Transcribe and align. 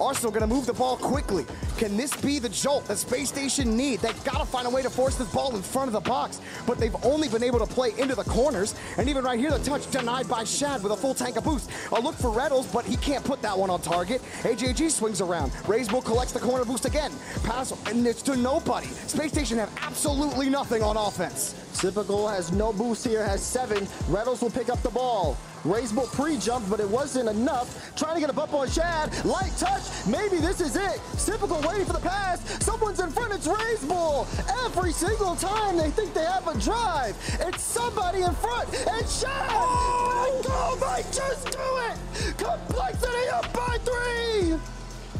Arsenal 0.00 0.32
gonna 0.32 0.46
move 0.46 0.66
the 0.66 0.72
ball 0.72 0.96
quickly. 0.96 1.46
Can 1.76 1.96
this 1.96 2.14
be 2.16 2.38
the 2.38 2.48
jolt 2.48 2.86
that 2.86 2.98
Space 2.98 3.28
Station 3.28 3.76
need? 3.76 4.00
They've 4.00 4.24
got 4.24 4.38
to 4.38 4.46
find 4.46 4.66
a 4.66 4.70
way 4.70 4.82
to 4.82 4.90
force 4.90 5.16
this 5.16 5.32
ball 5.32 5.54
in 5.54 5.62
front 5.62 5.88
of 5.88 5.92
the 5.92 6.00
box, 6.00 6.40
but 6.66 6.78
they've 6.78 6.94
only 7.04 7.28
been 7.28 7.42
able 7.42 7.58
to 7.58 7.66
play 7.66 7.92
into 7.98 8.14
the 8.14 8.24
corners. 8.24 8.74
And 8.98 9.08
even 9.08 9.24
right 9.24 9.38
here, 9.38 9.50
the 9.50 9.58
touch 9.58 9.90
denied 9.90 10.28
by 10.28 10.44
Shad 10.44 10.82
with 10.82 10.92
a 10.92 10.96
full 10.96 11.14
tank 11.14 11.36
of 11.36 11.44
boost. 11.44 11.70
A 11.92 12.00
look 12.00 12.14
for 12.14 12.28
Retals, 12.28 12.70
but 12.72 12.84
he 12.84 12.96
can't 12.96 13.24
put 13.24 13.40
that 13.42 13.56
one 13.56 13.70
on 13.70 13.80
target. 13.80 14.22
AJG 14.42 14.90
swings 14.90 15.20
around. 15.20 15.52
Raisbull 15.66 16.04
collects 16.04 16.32
the 16.32 16.40
corner 16.40 16.64
boost 16.64 16.84
again. 16.84 17.12
Pass, 17.44 17.72
and 17.86 18.06
it's 18.06 18.22
to 18.22 18.36
nobody. 18.36 18.86
Space 18.86 19.32
Station 19.32 19.58
have 19.58 19.72
absolutely 19.82 20.50
nothing 20.50 20.82
on 20.82 20.96
offense. 20.96 21.54
Sypical 21.72 22.28
has 22.28 22.52
no 22.52 22.72
boost 22.72 23.06
here, 23.06 23.24
has 23.24 23.42
seven. 23.42 23.86
Reynolds 24.08 24.42
will 24.42 24.50
pick 24.50 24.68
up 24.68 24.82
the 24.82 24.90
ball. 24.90 25.36
Raisable 25.64 26.10
pre-jump, 26.12 26.68
but 26.70 26.80
it 26.80 26.88
wasn't 26.88 27.28
enough. 27.28 27.94
Trying 27.94 28.14
to 28.14 28.20
get 28.20 28.30
a 28.30 28.32
bump 28.32 28.54
on 28.54 28.68
Shad. 28.68 29.12
Light 29.24 29.52
touch. 29.58 29.82
Maybe 30.06 30.38
this 30.38 30.60
is 30.60 30.74
it. 30.76 30.98
Sypical 31.18 31.60
waiting 31.60 31.84
for 31.84 31.92
the 31.92 32.00
pass. 32.00 32.40
Someone's 32.64 33.00
in 33.00 33.10
front. 33.10 33.34
It's 33.34 33.46
Raisable. 33.46 34.26
Every 34.64 34.92
single 34.92 35.36
time 35.36 35.76
they 35.76 35.90
think 35.90 36.14
they 36.14 36.24
have 36.24 36.46
a 36.48 36.58
drive, 36.58 37.14
it's 37.40 37.62
somebody 37.62 38.22
in 38.22 38.34
front. 38.36 38.68
And 38.88 39.08
Shad. 39.08 39.50
Oh, 39.50 40.42
oh 40.46 40.78
my, 40.80 41.02
just 41.12 41.50
do 41.50 41.58
it. 41.58 42.38
Complexity 42.38 43.28
up 43.32 43.52
by 43.52 43.78
three. 43.84 44.58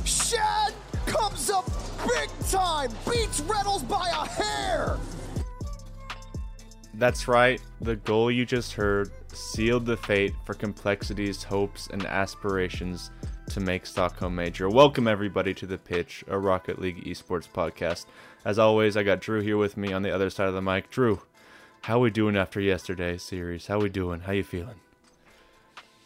Shad 0.04 0.72
comes 1.04 1.50
up 1.50 1.70
big 2.06 2.30
time. 2.48 2.90
Beats 3.10 3.40
Reynolds 3.40 3.84
by 3.84 4.09
a 4.09 4.26
hair. 4.26 4.98
That's 6.95 7.28
right, 7.28 7.60
the 7.80 7.96
goal 7.96 8.30
you 8.30 8.45
just 8.45 8.72
heard 8.72 9.10
sealed 9.36 9.86
the 9.86 9.96
fate 9.96 10.34
for 10.44 10.54
complexities, 10.54 11.42
hopes 11.42 11.88
and 11.92 12.04
aspirations 12.06 13.10
to 13.50 13.60
make 13.60 13.86
Stockholm 13.86 14.34
major. 14.34 14.68
Welcome 14.68 15.08
everybody 15.08 15.54
to 15.54 15.66
the 15.66 15.78
pitch, 15.78 16.24
a 16.28 16.38
Rocket 16.38 16.80
League 16.80 17.04
esports 17.04 17.48
podcast. 17.48 18.06
As 18.45 18.59
always, 18.59 18.96
I 18.96 19.02
got 19.02 19.20
Drew 19.20 19.40
here 19.40 19.56
with 19.56 19.76
me 19.76 19.92
on 19.92 20.02
the 20.02 20.14
other 20.14 20.30
side 20.30 20.48
of 20.48 20.54
the 20.54 20.62
mic. 20.62 20.90
Drew, 20.90 21.20
how 21.82 21.98
we 21.98 22.10
doing 22.10 22.37
after 22.37 22.60
yesterday's 22.60 23.22
series? 23.22 23.66
How 23.66 23.78
we 23.78 23.88
doing? 23.88 24.20
How 24.20 24.32
you 24.32 24.45
feeling? 24.45 24.76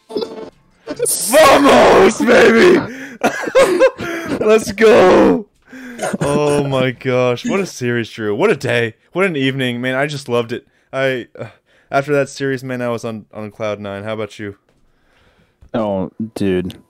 Vamos, 0.07 2.21
baby! 2.21 2.77
Let's 4.45 4.71
go! 4.71 5.47
Oh 6.21 6.67
my 6.67 6.91
gosh, 6.91 7.47
what 7.47 7.59
a 7.59 7.65
series, 7.65 8.09
Drew! 8.09 8.35
What 8.35 8.51
a 8.51 8.55
day! 8.55 8.95
What 9.13 9.25
an 9.25 9.35
evening, 9.35 9.81
man! 9.81 9.95
I 9.95 10.07
just 10.07 10.29
loved 10.29 10.51
it. 10.51 10.67
I 10.93 11.27
uh, 11.37 11.49
after 11.91 12.13
that 12.13 12.29
series, 12.29 12.63
man, 12.63 12.81
I 12.81 12.89
was 12.89 13.05
on 13.05 13.25
on 13.33 13.51
cloud 13.51 13.79
nine. 13.79 14.03
How 14.03 14.13
about 14.13 14.39
you? 14.39 14.57
Oh, 15.73 16.09
dude, 16.35 16.81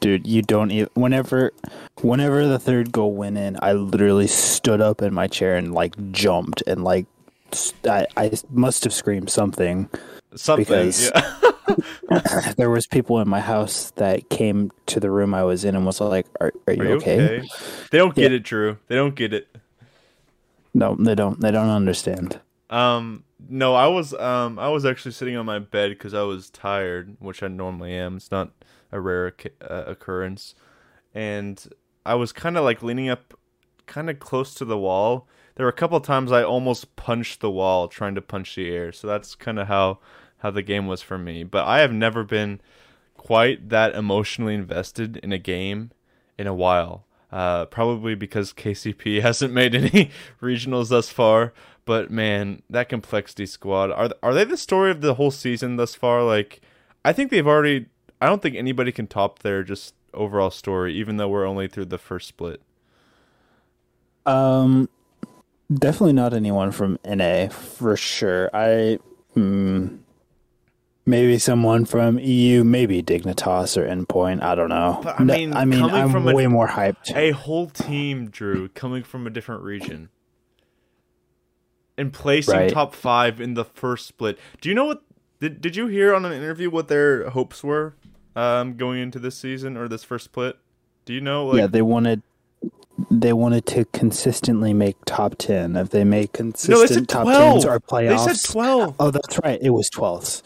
dude, 0.00 0.26
you 0.26 0.42
don't 0.42 0.70
even. 0.70 0.90
Whenever, 0.94 1.52
whenever 2.00 2.46
the 2.46 2.58
third 2.58 2.90
goal 2.92 3.12
went 3.14 3.38
in, 3.38 3.56
I 3.62 3.72
literally 3.72 4.26
stood 4.26 4.80
up 4.80 5.02
in 5.02 5.14
my 5.14 5.28
chair 5.28 5.56
and 5.56 5.72
like 5.72 5.94
jumped 6.12 6.62
and 6.66 6.82
like 6.84 7.06
I 7.84 8.06
I 8.16 8.32
must 8.50 8.84
have 8.84 8.92
screamed 8.92 9.30
something. 9.30 9.88
Something. 10.34 10.64
Because 10.64 11.10
yeah. 11.14 12.52
there 12.56 12.70
was 12.70 12.86
people 12.86 13.20
in 13.20 13.28
my 13.28 13.40
house 13.40 13.90
that 13.96 14.28
came 14.30 14.70
to 14.86 15.00
the 15.00 15.10
room 15.10 15.32
I 15.34 15.44
was 15.44 15.64
in 15.64 15.74
and 15.76 15.86
was 15.86 16.00
like, 16.00 16.26
"Are, 16.40 16.52
are, 16.66 16.72
you, 16.72 16.82
Are 16.82 16.86
you 16.86 16.92
okay? 16.96 17.20
okay? 17.38 17.48
They 17.90 17.98
don't 17.98 18.14
get 18.14 18.30
Yeah. 18.30 18.36
it, 18.36 18.42
Drew. 18.42 18.78
They 18.88 18.96
don't 18.96 19.14
get 19.14 19.32
it. 19.32 19.48
No, 20.74 20.96
they 20.98 21.14
don't. 21.14 21.40
They 21.40 21.50
don't 21.50 21.70
understand. 21.70 22.40
Um, 22.68 23.24
no, 23.46 23.74
I 23.74 23.86
was 23.86 24.14
um 24.14 24.58
I 24.58 24.68
was 24.68 24.84
actually 24.84 25.12
sitting 25.12 25.36
on 25.36 25.46
my 25.46 25.58
bed 25.58 25.90
because 25.90 26.14
I 26.14 26.22
was 26.22 26.50
tired, 26.50 27.16
which 27.18 27.42
I 27.42 27.48
normally 27.48 27.94
am. 27.94 28.16
It's 28.16 28.30
not 28.30 28.52
a 28.90 29.00
rare 29.00 29.34
uh, 29.60 29.84
occurrence, 29.86 30.54
and 31.14 31.66
I 32.04 32.14
was 32.14 32.32
kind 32.32 32.56
of 32.56 32.64
like 32.64 32.82
leaning 32.82 33.08
up, 33.08 33.34
kind 33.86 34.08
of 34.10 34.18
close 34.18 34.54
to 34.54 34.64
the 34.64 34.78
wall. 34.78 35.28
There 35.54 35.66
were 35.66 35.70
a 35.70 35.74
couple 35.74 36.00
times 36.00 36.30
I 36.30 36.42
almost 36.42 36.96
punched 36.96 37.40
the 37.40 37.50
wall 37.50 37.88
trying 37.88 38.14
to 38.14 38.22
punch 38.22 38.54
the 38.54 38.70
air. 38.70 38.92
So 38.92 39.06
that's 39.06 39.34
kind 39.34 39.58
of 39.58 39.68
how 39.68 39.98
how 40.38 40.50
the 40.50 40.62
game 40.62 40.86
was 40.86 41.02
for 41.02 41.18
me. 41.18 41.44
But 41.44 41.66
I 41.66 41.80
have 41.80 41.92
never 41.92 42.24
been 42.24 42.60
quite 43.16 43.68
that 43.68 43.94
emotionally 43.94 44.54
invested 44.54 45.18
in 45.18 45.32
a 45.32 45.38
game 45.38 45.90
in 46.38 46.46
a 46.46 46.54
while. 46.54 47.04
Uh, 47.30 47.66
probably 47.66 48.14
because 48.14 48.54
KCP 48.54 49.20
hasn't 49.22 49.52
made 49.52 49.74
any 49.74 50.10
regionals 50.40 50.88
thus 50.88 51.10
far. 51.10 51.52
But 51.88 52.10
man, 52.10 52.60
that 52.68 52.90
complexity 52.90 53.46
squad 53.46 53.90
are 53.90 54.10
are 54.22 54.34
they 54.34 54.44
the 54.44 54.58
story 54.58 54.90
of 54.90 55.00
the 55.00 55.14
whole 55.14 55.30
season 55.30 55.76
thus 55.76 55.94
far? 55.94 56.22
Like, 56.22 56.60
I 57.02 57.14
think 57.14 57.30
they've 57.30 57.46
already. 57.46 57.86
I 58.20 58.26
don't 58.26 58.42
think 58.42 58.56
anybody 58.56 58.92
can 58.92 59.06
top 59.06 59.38
their 59.38 59.62
just 59.62 59.94
overall 60.12 60.50
story, 60.50 60.92
even 60.96 61.16
though 61.16 61.30
we're 61.30 61.46
only 61.46 61.66
through 61.66 61.86
the 61.86 61.96
first 61.96 62.28
split. 62.28 62.60
Um, 64.26 64.90
definitely 65.72 66.12
not 66.12 66.34
anyone 66.34 66.72
from 66.72 66.98
NA 67.06 67.48
for 67.48 67.96
sure. 67.96 68.50
I 68.52 68.98
mm, 69.34 69.98
maybe 71.06 71.38
someone 71.38 71.86
from 71.86 72.18
EU, 72.18 72.64
maybe 72.64 73.02
Dignitas 73.02 73.78
or 73.78 73.88
Endpoint. 73.88 74.42
I 74.42 74.54
don't 74.54 74.68
know. 74.68 75.00
But, 75.02 75.20
I 75.20 75.24
No, 75.24 75.34
mean, 75.34 75.54
I 75.54 75.64
mean, 75.64 75.84
I'm 75.84 76.10
from 76.10 76.28
a- 76.28 76.34
way 76.34 76.46
more 76.48 76.68
hyped. 76.68 77.16
A 77.16 77.30
whole 77.30 77.68
team, 77.68 78.28
Drew, 78.28 78.68
coming 78.68 79.02
from 79.04 79.26
a 79.26 79.30
different 79.30 79.62
region. 79.62 80.10
And 81.98 82.12
placing 82.12 82.54
Right. 82.54 82.72
top 82.72 82.94
five 82.94 83.40
in 83.40 83.54
the 83.54 83.64
first 83.64 84.06
split. 84.06 84.38
Do 84.60 84.68
you 84.68 84.74
know 84.74 84.84
what 84.86 85.02
did 85.40 85.60
did 85.60 85.76
you 85.76 85.88
hear 85.88 86.14
on 86.14 86.24
an 86.24 86.32
interview 86.32 86.70
what 86.70 86.88
their 86.88 87.28
hopes 87.30 87.62
were 87.64 87.96
um 88.36 88.76
going 88.76 89.00
into 89.02 89.18
this 89.18 89.36
season 89.36 89.76
or 89.76 89.88
this 89.88 90.04
first 90.04 90.24
split? 90.26 90.56
Do 91.04 91.12
you 91.12 91.20
know 91.20 91.46
like 91.46 91.58
yeah, 91.58 91.66
they 91.66 91.82
wanted 91.82 92.22
they 93.10 93.32
wanted 93.32 93.66
to 93.66 93.84
consistently 93.86 94.72
make 94.72 94.96
top 95.06 95.34
ten. 95.38 95.76
If 95.76 95.90
they 95.90 96.04
make 96.04 96.32
consistent 96.32 97.08
No, 97.10 97.14
top 97.14 97.24
12. 97.24 97.52
tens 97.52 97.64
or 97.64 97.80
playoffs, 97.80 98.26
They 98.26 98.32
said 98.34 98.52
12. 98.52 98.96
Oh, 99.00 99.10
that's 99.10 99.38
right. 99.44 99.58
It 99.60 99.70
was 99.70 99.88
twelfths. 99.90 100.42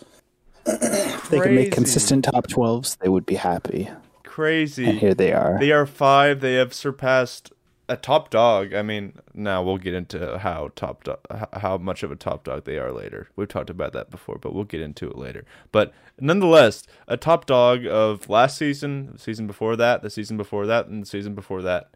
if 0.66 1.28
they 1.30 1.41
could 1.41 1.52
make 1.52 1.72
consistent 1.72 2.24
top 2.24 2.46
twelves, 2.48 2.96
they 2.96 3.08
would 3.08 3.26
be 3.26 3.34
happy. 3.36 3.91
crazy. 4.24 4.88
And 4.88 4.98
here 4.98 5.14
they 5.14 5.32
are. 5.32 5.58
They 5.60 5.72
are 5.72 5.84
five. 5.86 6.41
They 6.41 6.54
have 6.54 6.72
surpassed 6.72 7.52
a 7.88 7.97
top 7.97 8.31
dog. 8.31 8.72
I 8.75 8.82
mean, 8.82 9.19
now 9.34 9.62
we'll 9.62 9.78
get 9.78 9.94
into 9.94 10.38
how 10.38 10.70
top 10.75 11.04
do- 11.04 11.16
how 11.54 11.78
much 11.78 12.03
of 12.03 12.10
a 12.12 12.16
top 12.16 12.44
dog 12.44 12.65
they 12.65 12.78
are 12.78 12.93
later. 12.93 13.28
We've 13.37 13.48
talked 13.48 13.70
about 13.70 13.93
that 13.93 14.10
before, 14.10 14.38
but 14.38 14.54
we'll 14.54 14.65
get 14.65 14.81
into 14.81 15.09
it 15.09 15.16
later. 15.16 15.44
But 15.72 15.92
nonetheless, 16.21 16.84
a 17.09 17.16
top 17.16 17.47
dog 17.47 17.87
of 17.87 18.28
last 18.28 18.56
season, 18.56 19.19
season 19.19 19.47
before 19.47 19.76
that, 19.76 20.03
the 20.03 20.10
season 20.10 20.37
before 20.37 20.66
that, 20.66 20.87
and 20.87 21.03
the 21.03 21.06
season 21.06 21.34
before 21.34 21.62
that. 21.62 21.91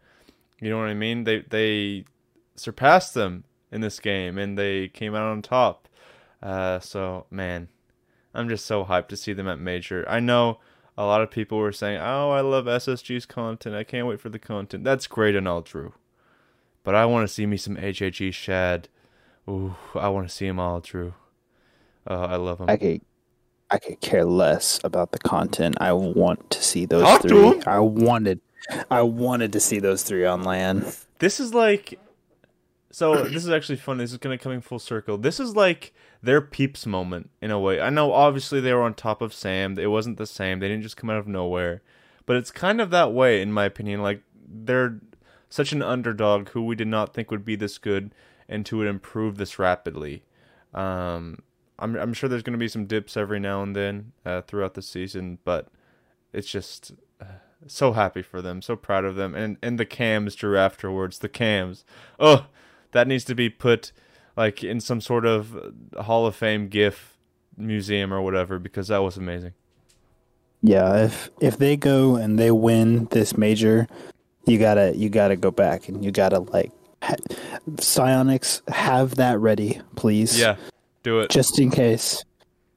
You 0.60 0.70
know 0.70 0.78
what 0.78 0.88
I 0.88 0.94
mean? 0.94 1.24
They 1.24 1.40
they 1.48 2.04
surpassed 2.56 3.14
them 3.14 3.44
in 3.70 3.80
this 3.80 4.00
game, 4.00 4.38
and 4.38 4.58
they 4.58 4.88
came 4.88 5.14
out 5.14 5.30
on 5.30 5.42
top. 5.42 5.88
Uh, 6.42 6.80
so 6.80 7.26
man, 7.30 7.68
I'm 8.34 8.48
just 8.48 8.66
so 8.66 8.84
hyped 8.84 9.08
to 9.08 9.16
see 9.16 9.32
them 9.32 9.48
at 9.48 9.58
major. 9.58 10.04
I 10.08 10.20
know 10.20 10.58
a 10.98 11.04
lot 11.04 11.22
of 11.22 11.30
people 11.30 11.58
were 11.58 11.72
saying, 11.72 12.00
"Oh, 12.00 12.30
I 12.30 12.40
love 12.40 12.66
SSG's 12.66 13.26
content. 13.26 13.74
I 13.74 13.84
can't 13.84 14.06
wait 14.06 14.20
for 14.20 14.28
the 14.28 14.38
content." 14.38 14.84
That's 14.84 15.06
great 15.06 15.34
and 15.36 15.46
all 15.46 15.62
true, 15.62 15.92
but 16.84 16.94
I 16.94 17.06
want 17.06 17.26
to 17.28 17.32
see 17.32 17.46
me 17.46 17.56
some 17.56 17.76
HHG 17.76 18.32
Shad. 18.32 18.88
Ooh, 19.48 19.76
I 19.94 20.08
want 20.08 20.28
to 20.28 20.34
see 20.34 20.46
him 20.46 20.58
all 20.58 20.80
true. 20.80 21.14
Uh, 22.08 22.26
I 22.30 22.36
love 22.36 22.60
him. 22.60 22.68
I 22.68 22.76
could, 22.76 23.00
I 23.70 23.78
could 23.78 24.00
care 24.00 24.24
less 24.24 24.80
about 24.84 25.12
the 25.12 25.18
content. 25.18 25.76
I 25.80 25.92
want 25.92 26.50
to 26.50 26.62
see 26.62 26.86
those 26.86 27.02
Talk 27.02 27.22
three. 27.22 27.60
I 27.66 27.78
wanted, 27.80 28.40
I 28.90 29.02
wanted 29.02 29.52
to 29.52 29.60
see 29.60 29.78
those 29.78 30.02
three 30.02 30.24
on 30.24 30.44
land. 30.44 30.96
This 31.18 31.40
is 31.40 31.52
like, 31.54 31.98
so 32.96 33.14
this 33.24 33.44
is 33.44 33.50
actually 33.50 33.76
fun. 33.76 33.98
This 33.98 34.12
is 34.12 34.16
gonna 34.16 34.38
coming 34.38 34.62
full 34.62 34.78
circle. 34.78 35.18
This 35.18 35.38
is 35.38 35.54
like 35.54 35.92
their 36.22 36.40
peeps 36.40 36.86
moment 36.86 37.28
in 37.42 37.50
a 37.50 37.60
way. 37.60 37.78
I 37.78 37.90
know 37.90 38.10
obviously 38.10 38.58
they 38.58 38.72
were 38.72 38.80
on 38.80 38.94
top 38.94 39.20
of 39.20 39.34
Sam. 39.34 39.78
It 39.78 39.88
wasn't 39.88 40.16
the 40.16 40.26
same. 40.26 40.60
They 40.60 40.68
didn't 40.68 40.82
just 40.82 40.96
come 40.96 41.10
out 41.10 41.18
of 41.18 41.28
nowhere, 41.28 41.82
but 42.24 42.36
it's 42.36 42.50
kind 42.50 42.80
of 42.80 42.88
that 42.90 43.12
way 43.12 43.42
in 43.42 43.52
my 43.52 43.66
opinion. 43.66 44.00
Like 44.00 44.22
they're 44.48 44.98
such 45.50 45.72
an 45.72 45.82
underdog 45.82 46.48
who 46.50 46.64
we 46.64 46.74
did 46.74 46.88
not 46.88 47.12
think 47.12 47.30
would 47.30 47.44
be 47.44 47.54
this 47.54 47.76
good 47.76 48.14
and 48.48 48.66
who 48.66 48.78
would 48.78 48.88
improve 48.88 49.36
this 49.36 49.58
rapidly. 49.58 50.22
Um, 50.72 51.40
I'm 51.78 51.96
I'm 51.96 52.14
sure 52.14 52.30
there's 52.30 52.42
gonna 52.42 52.56
be 52.56 52.66
some 52.66 52.86
dips 52.86 53.14
every 53.14 53.40
now 53.40 53.62
and 53.62 53.76
then 53.76 54.12
uh, 54.24 54.40
throughout 54.40 54.72
the 54.72 54.80
season, 54.80 55.36
but 55.44 55.68
it's 56.32 56.50
just 56.50 56.92
uh, 57.20 57.40
so 57.66 57.92
happy 57.92 58.22
for 58.22 58.40
them, 58.40 58.62
so 58.62 58.74
proud 58.74 59.04
of 59.04 59.16
them, 59.16 59.34
and 59.34 59.58
and 59.62 59.78
the 59.78 59.84
cams 59.84 60.34
drew 60.34 60.56
afterwards. 60.56 61.18
The 61.18 61.28
cams, 61.28 61.84
oh, 62.18 62.46
that 62.92 63.06
needs 63.08 63.24
to 63.24 63.34
be 63.34 63.48
put 63.50 63.92
like 64.36 64.62
in 64.64 64.80
some 64.80 65.00
sort 65.00 65.24
of 65.26 65.56
Hall 65.98 66.26
of 66.26 66.34
Fame 66.36 66.68
GIF 66.68 67.16
museum 67.56 68.12
or 68.12 68.20
whatever 68.20 68.58
because 68.58 68.88
that 68.88 68.98
was 68.98 69.16
amazing. 69.16 69.52
Yeah, 70.62 71.04
if 71.04 71.30
if 71.40 71.58
they 71.58 71.76
go 71.76 72.16
and 72.16 72.38
they 72.38 72.50
win 72.50 73.06
this 73.12 73.36
major, 73.36 73.86
you 74.46 74.58
gotta 74.58 74.94
you 74.96 75.08
gotta 75.08 75.36
go 75.36 75.50
back 75.50 75.88
and 75.88 76.04
you 76.04 76.10
gotta 76.10 76.40
like 76.40 76.72
ha- 77.02 77.16
Psyonix 77.76 78.68
have 78.68 79.16
that 79.16 79.38
ready, 79.38 79.80
please. 79.96 80.38
Yeah, 80.38 80.56
do 81.02 81.20
it. 81.20 81.30
just 81.30 81.58
in 81.58 81.70
case, 81.70 82.24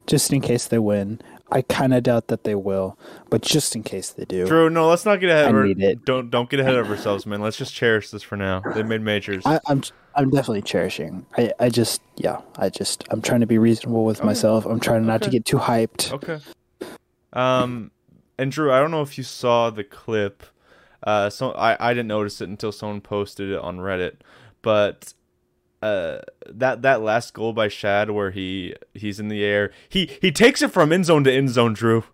just 0.06 0.32
in 0.32 0.40
case 0.40 0.66
they 0.68 0.78
win. 0.78 1.20
I 1.52 1.62
kind 1.62 1.92
of 1.92 2.04
doubt 2.04 2.28
that 2.28 2.44
they 2.44 2.54
will, 2.54 2.96
but 3.28 3.42
just 3.42 3.74
in 3.74 3.82
case 3.82 4.10
they 4.10 4.24
do, 4.24 4.46
Drew, 4.46 4.70
no, 4.70 4.88
let's 4.88 5.04
not 5.04 5.18
get 5.18 5.30
ahead. 5.30 5.46
I 5.46 5.48
of 5.48 5.56
our- 5.56 5.64
need 5.66 5.80
it. 5.82 6.04
Don't 6.04 6.30
don't 6.30 6.48
get 6.48 6.60
ahead 6.60 6.76
of 6.76 6.88
ourselves, 6.88 7.26
man. 7.26 7.40
Let's 7.40 7.56
just 7.56 7.74
cherish 7.74 8.10
this 8.10 8.22
for 8.22 8.36
now. 8.36 8.60
They 8.74 8.84
made 8.84 9.00
majors. 9.00 9.42
I, 9.44 9.58
I'm 9.66 9.82
I'm 10.14 10.30
definitely 10.30 10.62
cherishing. 10.62 11.26
I, 11.36 11.52
I 11.58 11.68
just 11.68 12.02
yeah, 12.16 12.40
I 12.56 12.68
just 12.68 13.04
I'm 13.10 13.22
trying 13.22 13.40
to 13.40 13.46
be 13.46 13.58
reasonable 13.58 14.04
with 14.04 14.24
myself. 14.24 14.66
I'm 14.66 14.80
trying 14.80 15.06
not 15.06 15.22
to 15.22 15.30
get 15.30 15.44
too 15.44 15.58
hyped. 15.58 16.12
Okay. 16.12 16.38
Um, 17.32 17.90
and 18.38 18.50
Drew, 18.50 18.72
I 18.72 18.80
don't 18.80 18.90
know 18.90 19.02
if 19.02 19.16
you 19.16 19.24
saw 19.24 19.70
the 19.70 19.84
clip. 19.84 20.42
Uh, 21.02 21.30
so 21.30 21.52
I 21.52 21.90
I 21.90 21.94
didn't 21.94 22.08
notice 22.08 22.40
it 22.40 22.48
until 22.48 22.72
someone 22.72 23.00
posted 23.00 23.50
it 23.50 23.58
on 23.58 23.78
Reddit, 23.78 24.16
but 24.62 25.14
uh 25.82 26.18
that 26.46 26.82
that 26.82 27.00
last 27.00 27.32
goal 27.32 27.52
by 27.54 27.68
Shad 27.68 28.10
where 28.10 28.30
he 28.32 28.74
he's 28.92 29.18
in 29.18 29.28
the 29.28 29.42
air 29.42 29.70
he 29.88 30.10
he 30.20 30.30
takes 30.30 30.60
it 30.60 30.70
from 30.70 30.92
end 30.92 31.06
zone 31.06 31.24
to 31.24 31.32
end 31.32 31.48
zone 31.48 31.72
Drew 31.72 32.04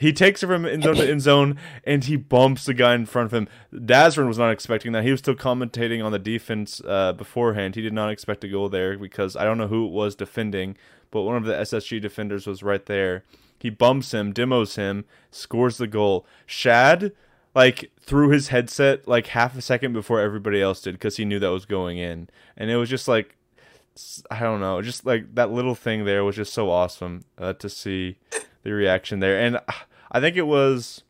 he 0.00 0.14
takes 0.14 0.42
it 0.42 0.46
from 0.46 0.64
end 0.64 0.82
zone 0.82 0.96
to 0.96 1.08
end 1.08 1.20
zone 1.20 1.58
and 1.84 2.04
he 2.04 2.16
bumps 2.16 2.64
the 2.64 2.74
guy 2.74 2.94
in 2.94 3.04
front 3.04 3.26
of 3.26 3.34
him. 3.34 3.48
Dazrin 3.72 4.26
was 4.26 4.38
not 4.38 4.50
expecting 4.50 4.92
that. 4.92 5.04
He 5.04 5.10
was 5.10 5.20
still 5.20 5.34
commentating 5.34 6.02
on 6.02 6.10
the 6.10 6.18
defense 6.18 6.80
uh 6.86 7.12
beforehand. 7.12 7.74
He 7.74 7.82
did 7.82 7.92
not 7.92 8.10
expect 8.10 8.40
to 8.40 8.48
go 8.48 8.66
there 8.66 8.98
because 8.98 9.36
I 9.36 9.44
don't 9.44 9.58
know 9.58 9.68
who 9.68 9.86
it 9.86 9.92
was 9.92 10.14
defending 10.14 10.76
but 11.10 11.22
one 11.22 11.36
of 11.36 11.44
the 11.44 11.54
SSG 11.54 12.00
defenders 12.00 12.46
was 12.46 12.62
right 12.62 12.84
there. 12.86 13.24
He 13.58 13.68
bumps 13.68 14.14
him 14.14 14.32
demos 14.32 14.76
him 14.76 15.04
scores 15.30 15.76
the 15.76 15.86
goal. 15.86 16.26
Shad 16.46 17.12
like 17.54 17.90
threw 18.00 18.30
his 18.30 18.48
headset 18.48 19.06
like 19.06 19.28
half 19.28 19.56
a 19.56 19.60
second 19.60 19.92
before 19.92 20.20
everybody 20.20 20.62
else 20.62 20.80
did 20.80 20.92
because 20.92 21.18
he 21.18 21.24
knew 21.24 21.38
that 21.40 21.48
was 21.48 21.66
going 21.66 21.98
in. 21.98 22.30
And 22.56 22.70
it 22.70 22.76
was 22.76 22.88
just 22.88 23.06
like 23.06 23.36
I 24.30 24.38
don't 24.38 24.60
know 24.60 24.80
just 24.80 25.04
like 25.04 25.34
that 25.34 25.50
little 25.50 25.74
thing 25.74 26.04
there 26.04 26.24
was 26.24 26.36
just 26.36 26.54
so 26.54 26.70
awesome 26.70 27.24
uh, 27.36 27.52
to 27.54 27.68
see 27.68 28.16
the 28.62 28.72
reaction 28.72 29.20
there. 29.20 29.38
And 29.38 29.56
uh, 29.56 29.72
i 30.10 30.20
think 30.20 30.36
it 30.36 30.46
was 30.46 31.02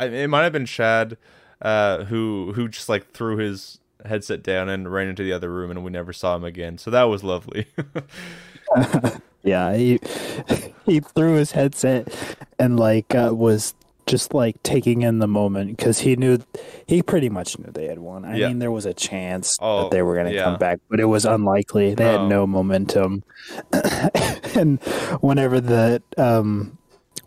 it 0.00 0.28
might 0.30 0.42
have 0.44 0.52
been 0.52 0.66
Chad, 0.66 1.16
uh, 1.62 2.04
who 2.04 2.52
who 2.54 2.68
just 2.68 2.88
like 2.88 3.12
threw 3.12 3.36
his 3.36 3.78
headset 4.06 4.42
down 4.42 4.68
and 4.68 4.90
ran 4.92 5.08
into 5.08 5.22
the 5.22 5.32
other 5.32 5.50
room 5.52 5.70
and 5.70 5.84
we 5.84 5.90
never 5.90 6.12
saw 6.12 6.36
him 6.36 6.44
again 6.44 6.78
so 6.78 6.90
that 6.90 7.04
was 7.04 7.22
lovely 7.24 7.66
Yeah, 9.44 9.74
he 9.76 10.00
he 10.84 11.00
threw 11.00 11.34
his 11.34 11.52
headset 11.52 12.12
and 12.58 12.78
like 12.78 13.14
uh, 13.14 13.30
was 13.32 13.72
just 14.06 14.34
like 14.34 14.60
taking 14.62 15.02
in 15.02 15.20
the 15.20 15.28
moment 15.28 15.76
because 15.76 16.00
he 16.00 16.16
knew 16.16 16.38
he 16.86 17.02
pretty 17.02 17.28
much 17.28 17.58
knew 17.58 17.70
they 17.70 17.86
had 17.86 17.98
won. 18.00 18.24
I 18.24 18.36
Yeah. 18.36 18.48
mean, 18.48 18.58
there 18.58 18.72
was 18.72 18.84
a 18.84 18.92
chance 18.94 19.56
Oh, 19.60 19.82
that 19.82 19.90
they 19.92 20.02
were 20.02 20.14
going 20.14 20.26
to 20.26 20.34
yeah. 20.34 20.44
come 20.44 20.58
back, 20.58 20.80
but 20.90 20.98
it 20.98 21.04
was 21.04 21.24
unlikely. 21.24 21.94
They 21.94 22.04
had 22.04 22.20
Oh. 22.20 22.28
no 22.28 22.46
momentum, 22.46 23.22
and 24.56 24.80
whenever 25.20 25.60
the 25.60 26.02
um, 26.16 26.77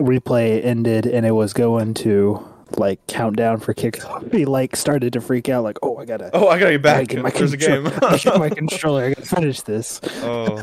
replay 0.01 0.63
ended 0.63 1.05
and 1.05 1.25
it 1.25 1.31
was 1.31 1.53
going 1.53 1.93
to 1.95 2.47
like 2.77 3.05
countdown 3.07 3.59
for 3.59 3.73
kickoff, 3.73 4.31
he 4.33 4.45
like 4.45 4.75
started 4.75 5.13
to 5.13 5.21
freak 5.21 5.49
out, 5.49 5.63
like, 5.63 5.77
"Oh, 5.83 5.97
I 5.97 6.05
gotta." 6.05 6.29
oh 6.33 6.47
i 6.47 6.57
gotta 6.57 6.71
get 6.71 6.81
back 6.81 7.07
get 7.07 7.21
my 7.21 7.29
there's 7.29 7.53
a 7.53 7.57
game 7.57 7.83
my 8.37 8.49
controller. 8.55 9.05
I 9.05 9.09
gotta 9.13 9.27
finish 9.27 9.61
this. 9.61 9.99
oh, 10.23 10.57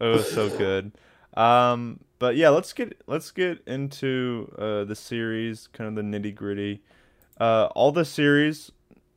it 0.00 0.04
was 0.04 0.30
so 0.30 0.48
good. 0.56 0.92
Um, 1.34 2.00
but 2.18 2.36
yeah, 2.36 2.48
let's 2.48 2.72
get 2.72 3.00
let's 3.06 3.30
get 3.30 3.62
into 3.66 4.52
uh, 4.58 4.84
the 4.84 4.94
series, 4.94 5.68
kind 5.68 5.88
of 5.88 5.94
the 5.94 6.02
nitty 6.02 6.34
gritty. 6.34 6.82
Uh, 7.38 7.68
all 7.74 7.90
the 7.90 8.04
series, 8.04 8.70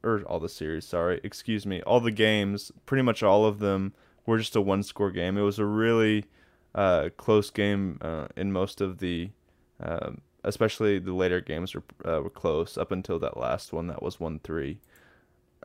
or 0.03 0.21
all 0.21 0.39
the 0.39 0.49
series, 0.49 0.85
sorry, 0.85 1.19
excuse 1.23 1.65
me, 1.65 1.81
all 1.81 1.99
the 1.99 2.11
games, 2.11 2.71
pretty 2.85 3.01
much 3.01 3.21
all 3.21 3.45
of 3.45 3.59
them 3.59 3.93
were 4.25 4.37
just 4.37 4.55
a 4.55 4.61
one 4.61 4.83
score 4.83 5.11
game. 5.11 5.37
It 5.37 5.41
was 5.41 5.59
a 5.59 5.65
really 5.65 6.25
uh, 6.73 7.09
close 7.17 7.49
game 7.49 7.97
uh, 8.01 8.27
in 8.37 8.53
most 8.53 8.79
of 8.79 8.99
the, 8.99 9.31
um 9.79 10.21
especially 10.45 10.99
the 10.99 11.13
later 11.13 11.39
games 11.39 11.73
were 11.73 11.83
uh, 12.05 12.21
were 12.21 12.29
close 12.29 12.77
up 12.77 12.91
until 12.91 13.19
that 13.19 13.37
last 13.37 13.71
one 13.73 13.87
that 13.87 14.03
was 14.03 14.19
one 14.19 14.39
three 14.39 14.79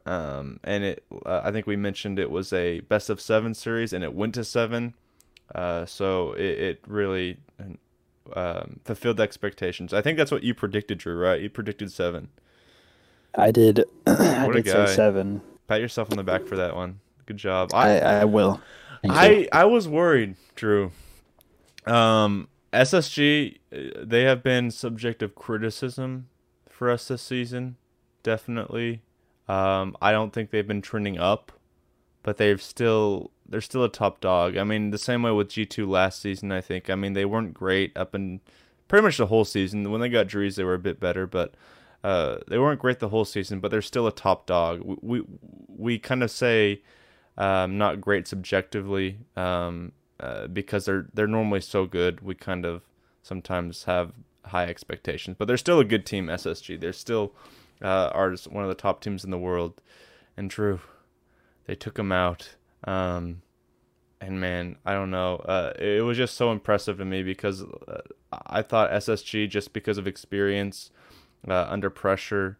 um, 0.08 0.58
and 0.64 0.84
it 0.84 1.05
uh, 1.26 1.43
I 1.44 1.52
think 1.52 1.66
we 1.66 1.76
mentioned 1.76 2.19
it 2.19 2.31
was 2.31 2.52
a 2.52 2.81
best 2.81 3.10
of 3.10 3.20
seven 3.20 3.55
series, 3.55 3.93
and 3.93 4.02
it 4.02 4.14
went 4.14 4.34
to 4.37 4.44
seven. 4.44 4.94
Uh, 5.55 5.84
so 5.84 6.32
it, 6.32 6.58
it 6.58 6.81
really 6.87 7.38
um, 8.34 8.81
fulfilled 8.84 9.20
expectations. 9.20 9.93
I 9.93 10.00
think 10.00 10.16
that's 10.16 10.31
what 10.31 10.43
you 10.43 10.55
predicted, 10.55 10.99
Drew. 10.99 11.19
Right? 11.19 11.40
You 11.43 11.50
predicted 11.50 11.93
seven. 11.93 12.28
I 13.34 13.50
did. 13.50 13.84
I 14.06 14.49
did 14.50 14.66
say 14.66 14.87
seven. 14.87 15.43
Pat 15.66 15.82
yourself 15.82 16.10
on 16.10 16.16
the 16.16 16.25
back 16.25 16.46
for 16.46 16.56
that 16.56 16.75
one. 16.75 17.00
Good 17.26 17.37
job. 17.37 17.70
I, 17.75 17.99
I 18.00 18.25
will. 18.25 18.62
Thank 19.02 19.12
you. 19.12 19.49
I 19.52 19.60
I 19.60 19.64
was 19.66 19.87
worried, 19.87 20.37
Drew. 20.55 20.90
Um, 21.84 22.49
SSG 22.73 23.59
uh, 23.73 23.79
they 24.03 24.23
have 24.23 24.43
been 24.43 24.70
subject 24.70 25.23
of 25.23 25.35
criticism 25.35 26.29
for 26.69 26.91
us 26.91 27.09
this 27.09 27.23
season, 27.23 27.76
definitely. 28.23 29.03
Um, 29.49 29.97
I 30.03 30.12
don't 30.12 30.32
think 30.32 30.50
they've 30.50 30.67
been 30.67 30.82
trending 30.82 31.19
up, 31.19 31.53
but 32.23 32.37
they've 32.37 32.62
still 32.62 33.31
they're 33.49 33.61
still 33.61 33.85
a 33.85 33.88
top 33.88 34.20
dog. 34.20 34.56
I 34.56 34.65
mean, 34.65 34.91
the 34.91 34.99
same 34.99 35.23
way 35.23 35.31
with 35.31 35.49
G 35.49 35.65
two 35.65 35.88
last 35.88 36.20
season. 36.20 36.53
I 36.53 36.61
think. 36.61 36.91
I 36.91 36.94
mean, 36.94 37.15
they 37.15 37.25
weren't 37.25 37.55
great 37.55 37.97
up 37.97 38.15
in 38.15 38.41
pretty 38.87 39.03
much 39.03 39.17
the 39.17 39.26
whole 39.26 39.44
season. 39.44 39.91
When 39.91 40.00
they 40.00 40.09
got 40.11 40.29
Drees, 40.29 40.56
they 40.56 40.65
were 40.65 40.75
a 40.75 40.79
bit 40.79 41.00
better, 41.00 41.26
but 41.26 41.55
uh, 42.05 42.38
they 42.49 42.59
weren't 42.59 42.81
great 42.81 42.99
the 42.99 43.09
whole 43.09 43.25
season. 43.25 43.61
But 43.61 43.70
they're 43.70 43.82
still 43.82 44.06
a 44.06 44.12
top 44.12 44.47
dog. 44.47 44.82
We 44.85 44.97
we, 45.00 45.25
we 45.69 45.99
kind 45.99 46.23
of 46.23 46.31
say 46.31 46.82
um, 47.38 47.79
not 47.79 48.00
great 48.03 48.29
subjectively 48.29 49.19
um, 49.37 49.93
uh, 50.20 50.47
because 50.47 50.85
they're 50.85 51.06
they're 51.12 51.26
normally 51.26 51.61
so 51.61 51.87
good. 51.87 52.20
We 52.20 52.35
kind 52.35 52.65
of 52.65 52.82
sometimes 53.23 53.85
have 53.85 54.12
high 54.47 54.67
expectations, 54.67 55.37
but 55.38 55.47
they're 55.47 55.56
still 55.56 55.81
a 55.81 55.85
good 55.85 56.06
team. 56.06 56.26
SSG, 56.26 56.81
they're 56.81 56.93
still 56.93 57.32
uh, 57.82 58.11
are 58.12 58.35
one 58.50 58.65
of 58.65 58.69
the 58.69 58.75
top 58.75 59.00
teams 59.00 59.25
in 59.25 59.31
the 59.31 59.38
world. 59.38 59.81
And 60.37 60.50
Drew, 60.50 60.81
they 61.67 61.75
took 61.75 61.94
them 61.94 62.12
out. 62.12 62.56
Um, 62.85 63.43
and 64.20 64.41
man, 64.41 64.76
I 64.85 64.93
don't 64.94 65.11
know. 65.11 65.37
Uh, 65.37 65.73
it 65.79 66.05
was 66.05 66.17
just 66.17 66.37
so 66.37 66.50
impressive 66.50 66.99
to 66.99 67.05
me 67.05 67.23
because 67.23 67.62
uh, 67.62 68.00
I 68.47 68.62
thought 68.62 68.91
SSG, 68.91 69.49
just 69.49 69.73
because 69.73 69.99
of 69.99 70.06
experience 70.06 70.91
uh, 71.47 71.67
under 71.69 71.91
pressure, 71.91 72.59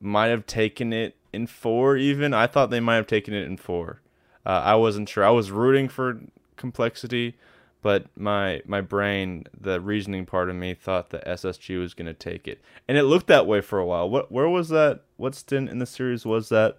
might 0.00 0.28
have 0.28 0.46
taken 0.46 0.92
it 0.92 1.16
in 1.32 1.46
four. 1.46 1.96
Even 1.96 2.34
I 2.34 2.46
thought 2.46 2.70
they 2.70 2.80
might 2.80 2.96
have 2.96 3.06
taken 3.06 3.34
it 3.34 3.44
in 3.44 3.56
four. 3.56 4.00
Uh, 4.44 4.62
I 4.64 4.74
wasn't 4.76 5.08
sure. 5.08 5.24
I 5.24 5.30
was 5.30 5.50
rooting 5.50 5.88
for 5.88 6.20
complexity, 6.56 7.36
but 7.82 8.06
my 8.16 8.62
my 8.66 8.80
brain, 8.80 9.44
the 9.58 9.80
reasoning 9.80 10.26
part 10.26 10.50
of 10.50 10.56
me, 10.56 10.74
thought 10.74 11.10
that 11.10 11.26
SSG 11.26 11.78
was 11.78 11.94
going 11.94 12.06
to 12.06 12.14
take 12.14 12.48
it, 12.48 12.60
and 12.88 12.98
it 12.98 13.04
looked 13.04 13.28
that 13.28 13.46
way 13.46 13.60
for 13.60 13.78
a 13.78 13.86
while. 13.86 14.08
What 14.08 14.32
where 14.32 14.48
was 14.48 14.68
that? 14.70 15.02
What 15.16 15.34
stint 15.34 15.68
in 15.68 15.78
the 15.78 15.86
series 15.86 16.26
was 16.26 16.48
that? 16.48 16.78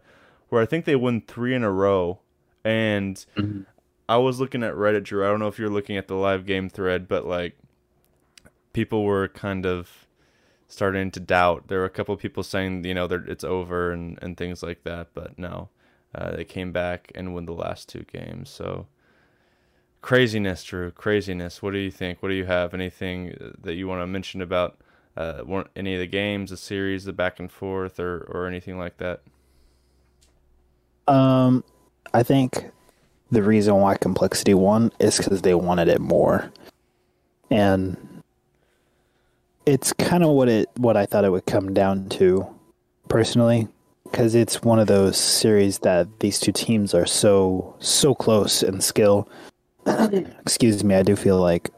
Where 0.50 0.62
I 0.62 0.66
think 0.66 0.86
they 0.86 0.96
won 0.96 1.22
three 1.22 1.54
in 1.54 1.64
a 1.64 1.72
row, 1.72 2.20
and 2.64 3.26
I 4.10 4.18
was 4.18 4.40
looking 4.40 4.64
at 4.64 4.74
Reddit, 4.74 5.04
Drew. 5.04 5.26
I 5.26 5.30
don't 5.30 5.40
know 5.40 5.48
if 5.48 5.60
you're 5.60 5.70
looking 5.70 5.98
at 5.98 6.08
the 6.08 6.16
live 6.16 6.46
game 6.46 6.70
thread, 6.70 7.08
but 7.08 7.26
like 7.26 7.58
people 8.74 9.04
were 9.04 9.28
kind 9.28 9.66
of 9.66 10.08
starting 10.68 11.12
to 11.12 11.20
doubt. 11.20 11.68
There 11.68 11.80
were 11.80 11.86
a 11.86 11.90
couple 11.90 12.14
of 12.14 12.22
people 12.22 12.44
saying, 12.44 12.86
you 12.86 12.94
know, 12.94 13.08
that 13.08 13.28
it's 13.28 13.44
over 13.44 13.92
and, 13.92 14.20
and 14.22 14.38
things 14.38 14.62
like 14.62 14.84
that, 14.84 15.10
but 15.14 15.38
no, 15.40 15.70
uh, 16.14 16.36
they 16.36 16.46
came 16.46 16.72
back 16.72 17.12
and 17.16 17.34
won 17.34 17.46
the 17.46 17.54
last 17.54 17.90
two 17.90 18.06
games. 18.12 18.50
So 18.50 18.88
craziness, 20.02 20.64
Drew, 20.64 20.92
craziness. 20.92 21.62
What 21.62 21.72
do 21.72 21.80
you 21.80 21.92
think? 21.92 22.22
What 22.22 22.30
do 22.30 22.36
you 22.36 22.46
have? 22.46 22.74
Anything 22.74 23.54
that 23.62 23.76
you 23.76 23.88
want 23.88 24.02
to 24.02 24.08
mention 24.08 24.42
about 24.42 24.78
uh, 25.16 25.44
any 25.76 25.96
of 25.96 26.00
the 26.00 26.08
games, 26.08 26.52
the 26.52 26.58
series, 26.58 27.06
the 27.06 27.14
back 27.14 27.40
and 27.40 27.52
forth, 27.52 28.00
or 28.00 28.20
or 28.32 28.48
anything 28.48 28.78
like 28.78 28.98
that? 28.98 29.22
Um, 31.08 31.64
I 32.14 32.24
think 32.24 32.66
the 33.32 33.44
reason 33.44 33.76
why 33.76 33.96
complexity 33.98 34.54
won 34.54 34.92
is 35.00 35.18
because 35.18 35.42
they 35.42 35.54
wanted 35.54 35.88
it 35.88 36.00
more, 36.00 36.52
and 37.50 37.98
it's 39.66 39.92
kind 39.94 40.24
of 40.24 40.30
what 40.30 40.50
it 40.50 40.70
what 40.78 40.96
I 40.96 41.06
thought 41.06 41.26
it 41.26 41.32
would 41.32 41.46
come 41.46 41.74
down 41.74 42.10
to, 42.10 42.48
personally, 43.10 43.68
because 44.04 44.36
it's 44.36 44.62
one 44.62 44.80
of 44.80 44.88
those 44.88 45.18
series 45.18 45.80
that 45.80 46.20
these 46.20 46.40
two 46.40 46.52
teams 46.52 46.94
are 46.94 47.06
so 47.06 47.76
so 47.80 48.14
close 48.16 48.64
in 48.64 48.82
skill. 48.82 49.28
Excuse 50.42 50.84
me, 50.84 50.96
I 50.96 51.04
do 51.04 51.16
feel 51.16 51.40
like 51.40 51.72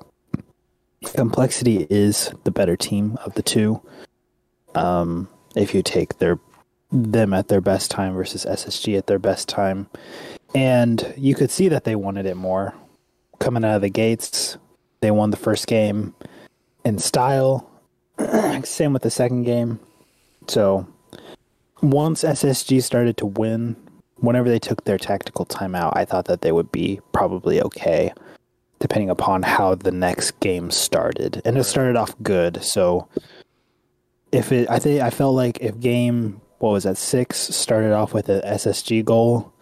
complexity 1.15 1.87
is 1.89 2.33
the 2.43 2.51
better 2.51 2.75
team 2.75 3.17
of 3.25 3.33
the 3.35 3.43
two. 3.43 3.81
Um, 4.75 5.27
if 5.55 5.73
you 5.73 5.81
take 5.81 6.19
their 6.19 6.39
them 6.91 7.33
at 7.33 7.47
their 7.47 7.61
best 7.61 7.91
time 7.91 8.13
versus 8.13 8.45
SSG 8.45 8.97
at 8.97 9.07
their 9.07 9.19
best 9.19 9.47
time. 9.47 9.87
And 10.55 11.13
you 11.15 11.35
could 11.35 11.51
see 11.51 11.67
that 11.69 11.83
they 11.83 11.95
wanted 11.95 12.25
it 12.25 12.35
more. 12.35 12.73
Coming 13.39 13.63
out 13.63 13.75
of 13.75 13.81
the 13.81 13.89
gates, 13.89 14.57
they 15.01 15.11
won 15.11 15.29
the 15.29 15.37
first 15.37 15.67
game 15.67 16.15
in 16.83 16.97
style. 16.97 17.69
Same 18.63 18.93
with 18.93 19.03
the 19.03 19.11
second 19.11 19.43
game. 19.43 19.79
So 20.47 20.87
once 21.81 22.23
SSG 22.23 22.81
started 22.81 23.17
to 23.17 23.27
win, 23.27 23.75
whenever 24.21 24.49
they 24.49 24.59
took 24.59 24.83
their 24.85 24.97
tactical 24.97 25.45
timeout, 25.45 25.93
I 25.95 26.05
thought 26.05 26.25
that 26.25 26.41
they 26.41 26.51
would 26.51 26.71
be 26.71 26.99
probably 27.11 27.61
okay. 27.61 28.11
depending 28.79 29.09
upon 29.09 29.43
how 29.43 29.75
the 29.75 29.91
next 29.91 30.39
game 30.39 30.71
started. 30.71 31.41
And 31.43 31.57
it 31.57 31.65
started 31.65 31.97
off 31.97 32.15
good. 32.23 32.63
So 32.63 33.07
if 34.31 34.51
it, 34.51 34.69
I 34.69 34.79
think 34.79 35.01
I 35.01 35.09
felt 35.09 35.35
like 35.35 35.59
if 35.59 35.79
game 35.79 36.39
what 36.59 36.71
was 36.71 36.83
that 36.83 36.97
six 36.97 37.37
started 37.37 37.93
off 37.93 38.13
with 38.13 38.29
an 38.29 38.41
SSG 38.41 39.03
goal, 39.03 39.53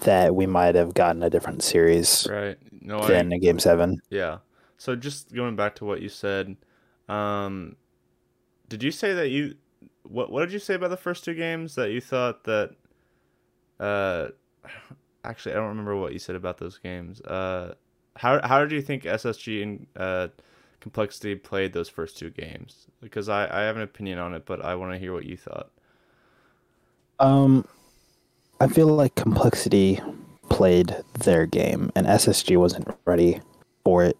that 0.00 0.34
we 0.34 0.46
might 0.46 0.74
have 0.74 0.94
gotten 0.94 1.22
a 1.22 1.30
different 1.30 1.62
series 1.62 2.26
Right. 2.30 2.56
No, 2.80 3.06
than 3.06 3.32
I, 3.32 3.36
a 3.36 3.38
game 3.38 3.58
seven. 3.58 4.00
yeah. 4.08 4.38
So 4.78 4.96
just 4.96 5.34
going 5.34 5.56
back 5.56 5.74
to 5.76 5.84
what 5.84 6.00
you 6.00 6.08
said, 6.08 6.56
um, 7.08 7.76
did 8.68 8.82
you 8.82 8.90
say 8.90 9.12
that 9.12 9.28
you 9.28 9.56
what 10.04 10.32
what 10.32 10.40
did 10.40 10.52
you 10.52 10.58
say 10.58 10.74
about 10.74 10.88
the 10.90 10.96
first 10.96 11.24
two 11.24 11.34
games 11.34 11.74
that 11.74 11.90
you 11.90 12.00
thought 12.00 12.44
that 12.44 12.70
uh 13.80 14.28
actually 15.24 15.52
I 15.52 15.56
don't 15.56 15.68
remember 15.68 15.96
what 15.96 16.12
you 16.12 16.18
said 16.18 16.36
about 16.36 16.58
those 16.58 16.78
games. 16.78 17.20
Uh 17.22 17.74
how 18.16 18.40
how 18.46 18.60
did 18.60 18.72
you 18.72 18.82
think 18.82 19.04
SSG 19.04 19.62
and 19.62 19.86
uh 19.96 20.28
Complexity 20.80 21.34
played 21.34 21.74
those 21.74 21.90
first 21.90 22.16
two 22.16 22.30
games? 22.30 22.86
Because 23.02 23.28
I 23.28 23.44
I 23.44 23.64
have 23.64 23.76
an 23.76 23.82
opinion 23.82 24.18
on 24.18 24.32
it, 24.32 24.46
but 24.46 24.64
I 24.64 24.74
want 24.74 24.92
to 24.92 24.98
hear 24.98 25.12
what 25.12 25.26
you 25.26 25.36
thought. 25.36 25.70
Um, 27.18 27.66
I 28.60 28.66
feel 28.66 28.86
like 28.86 29.14
complexity 29.14 30.00
played 30.48 30.96
their 31.18 31.44
game, 31.44 31.92
and 31.94 32.06
SSG 32.06 32.56
wasn't 32.56 32.88
ready 33.04 33.42
for 33.84 34.04
it 34.04 34.16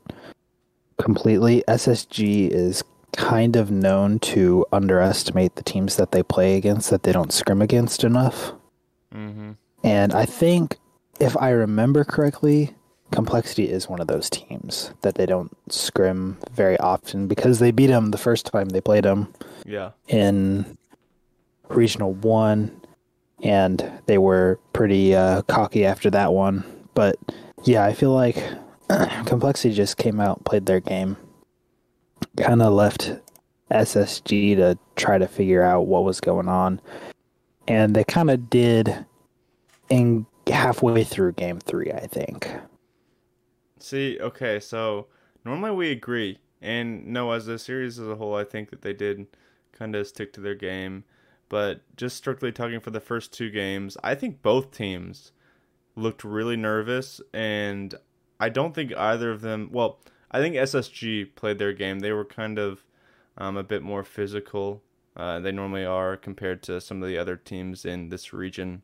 completely. 1.00 1.64
SSG 1.66 2.50
is 2.50 2.84
kind 3.16 3.56
of 3.56 3.70
known 3.70 4.18
to 4.18 4.66
underestimate 4.70 5.56
the 5.56 5.62
teams 5.62 5.96
that 5.96 6.12
they 6.12 6.22
play 6.22 6.56
against 6.56 6.90
that 6.90 7.04
they 7.04 7.12
don't 7.12 7.32
scrim 7.32 7.62
against 7.62 8.04
enough. 8.04 8.52
Mhm. 9.14 9.56
And 9.82 10.12
I 10.12 10.24
think, 10.26 10.78
if 11.18 11.36
I 11.36 11.50
remember 11.50 12.04
correctly, 12.04 12.74
Complexity 13.10 13.68
is 13.68 13.88
one 13.88 14.00
of 14.00 14.06
those 14.06 14.30
teams 14.30 14.92
that 15.02 15.16
they 15.16 15.26
don't 15.26 15.50
scrim 15.72 16.38
very 16.52 16.78
often 16.78 17.26
because 17.26 17.58
they 17.58 17.72
beat 17.72 17.88
them 17.88 18.12
the 18.12 18.18
first 18.18 18.46
time 18.46 18.68
they 18.68 18.80
played 18.80 19.02
them 19.04 19.32
Yeah. 19.66 19.90
in 20.06 20.76
Regional 21.68 22.12
1, 22.12 22.70
and 23.42 23.90
they 24.06 24.18
were 24.18 24.60
pretty 24.72 25.14
uh, 25.14 25.42
cocky 25.42 25.84
after 25.84 26.08
that 26.10 26.32
one. 26.32 26.62
But 26.94 27.16
yeah, 27.64 27.84
I 27.84 27.94
feel 27.94 28.12
like 28.12 28.36
Complexity 29.26 29.74
just 29.74 29.96
came 29.96 30.20
out, 30.20 30.44
played 30.44 30.66
their 30.66 30.80
game, 30.80 31.16
kind 32.36 32.62
of 32.62 32.72
left 32.72 33.12
SSG 33.72 34.54
to 34.56 34.78
try 34.96 35.18
to 35.18 35.26
figure 35.26 35.62
out 35.62 35.86
what 35.86 36.04
was 36.04 36.20
going 36.20 36.48
on. 36.48 36.80
And 37.70 37.94
they 37.94 38.02
kind 38.02 38.30
of 38.30 38.50
did 38.50 39.06
in 39.88 40.26
halfway 40.48 41.04
through 41.04 41.34
game 41.34 41.60
three, 41.60 41.92
I 41.92 42.06
think. 42.06 42.50
See, 43.78 44.18
okay, 44.20 44.58
so 44.58 45.06
normally 45.44 45.70
we 45.70 45.92
agree, 45.92 46.38
and 46.60 47.06
no, 47.06 47.30
as 47.30 47.46
a 47.46 47.60
series 47.60 48.00
as 48.00 48.08
a 48.08 48.16
whole, 48.16 48.34
I 48.34 48.42
think 48.42 48.70
that 48.70 48.82
they 48.82 48.92
did 48.92 49.28
kind 49.72 49.94
of 49.94 50.08
stick 50.08 50.32
to 50.32 50.40
their 50.40 50.56
game. 50.56 51.04
But 51.48 51.82
just 51.96 52.16
strictly 52.16 52.50
talking 52.50 52.80
for 52.80 52.90
the 52.90 53.00
first 53.00 53.32
two 53.32 53.50
games, 53.50 53.96
I 54.02 54.16
think 54.16 54.42
both 54.42 54.72
teams 54.72 55.30
looked 55.94 56.24
really 56.24 56.56
nervous, 56.56 57.20
and 57.32 57.94
I 58.40 58.48
don't 58.48 58.74
think 58.74 58.96
either 58.96 59.30
of 59.30 59.42
them. 59.42 59.70
Well, 59.70 60.00
I 60.32 60.40
think 60.40 60.56
SSG 60.56 61.36
played 61.36 61.58
their 61.58 61.72
game. 61.72 62.00
They 62.00 62.12
were 62.12 62.24
kind 62.24 62.58
of 62.58 62.84
um, 63.38 63.56
a 63.56 63.62
bit 63.62 63.82
more 63.84 64.02
physical. 64.02 64.82
Uh, 65.16 65.40
they 65.40 65.52
normally 65.52 65.84
are 65.84 66.16
compared 66.16 66.62
to 66.62 66.80
some 66.80 67.02
of 67.02 67.08
the 67.08 67.18
other 67.18 67.36
teams 67.36 67.84
in 67.84 68.08
this 68.08 68.32
region. 68.32 68.82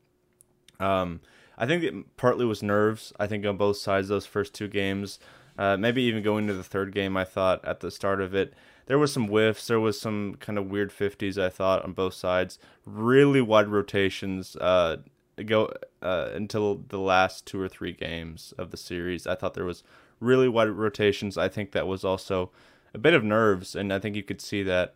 Um, 0.80 1.20
I 1.56 1.66
think 1.66 1.82
it 1.82 2.16
partly 2.16 2.44
was 2.44 2.62
nerves. 2.62 3.12
I 3.18 3.26
think 3.26 3.46
on 3.46 3.56
both 3.56 3.78
sides 3.78 4.08
those 4.08 4.26
first 4.26 4.54
two 4.54 4.68
games, 4.68 5.18
uh, 5.58 5.76
maybe 5.76 6.02
even 6.02 6.22
going 6.22 6.46
to 6.46 6.54
the 6.54 6.64
third 6.64 6.92
game. 6.92 7.16
I 7.16 7.24
thought 7.24 7.64
at 7.64 7.80
the 7.80 7.90
start 7.90 8.20
of 8.20 8.34
it 8.34 8.52
there 8.86 8.98
was 8.98 9.12
some 9.12 9.28
whiffs. 9.28 9.66
There 9.66 9.80
was 9.80 10.00
some 10.00 10.36
kind 10.38 10.58
of 10.58 10.70
weird 10.70 10.92
fifties. 10.92 11.38
I 11.38 11.48
thought 11.48 11.84
on 11.84 11.92
both 11.92 12.14
sides, 12.14 12.58
really 12.84 13.40
wide 13.40 13.68
rotations. 13.68 14.56
Uh, 14.56 14.98
go 15.44 15.72
uh, 16.02 16.30
until 16.34 16.76
the 16.88 16.98
last 16.98 17.46
two 17.46 17.60
or 17.60 17.68
three 17.68 17.92
games 17.92 18.54
of 18.58 18.70
the 18.70 18.76
series. 18.76 19.26
I 19.26 19.34
thought 19.34 19.54
there 19.54 19.64
was 19.64 19.82
really 20.20 20.48
wide 20.48 20.68
rotations. 20.68 21.36
I 21.36 21.48
think 21.48 21.72
that 21.72 21.86
was 21.86 22.04
also 22.04 22.50
a 22.94 22.98
bit 22.98 23.14
of 23.14 23.24
nerves, 23.24 23.74
and 23.74 23.92
I 23.92 23.98
think 23.98 24.16
you 24.16 24.22
could 24.22 24.40
see 24.40 24.62
that. 24.62 24.94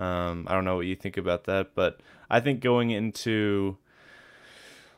Um, 0.00 0.46
I 0.48 0.54
don't 0.54 0.64
know 0.64 0.76
what 0.76 0.86
you 0.86 0.96
think 0.96 1.18
about 1.18 1.44
that, 1.44 1.74
but 1.74 2.00
I 2.30 2.40
think 2.40 2.60
going 2.60 2.90
into 2.90 3.76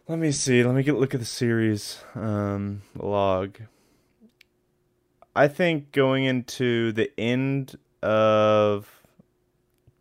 let 0.06 0.18
me 0.18 0.30
see. 0.30 0.62
Let 0.62 0.74
me 0.74 0.84
get 0.84 0.94
look 0.94 1.14
at 1.14 1.20
the 1.20 1.26
series 1.26 2.02
um, 2.14 2.82
log. 2.94 3.58
I 5.34 5.48
think 5.48 5.90
going 5.90 6.24
into 6.24 6.92
the 6.92 7.10
end 7.18 7.78
of 8.00 9.02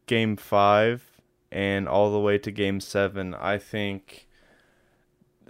game 0.05 0.37
five 0.37 1.03
and 1.51 1.87
all 1.87 2.11
the 2.11 2.19
way 2.19 2.37
to 2.37 2.51
game 2.51 2.79
seven, 2.79 3.33
I 3.33 3.57
think 3.57 4.27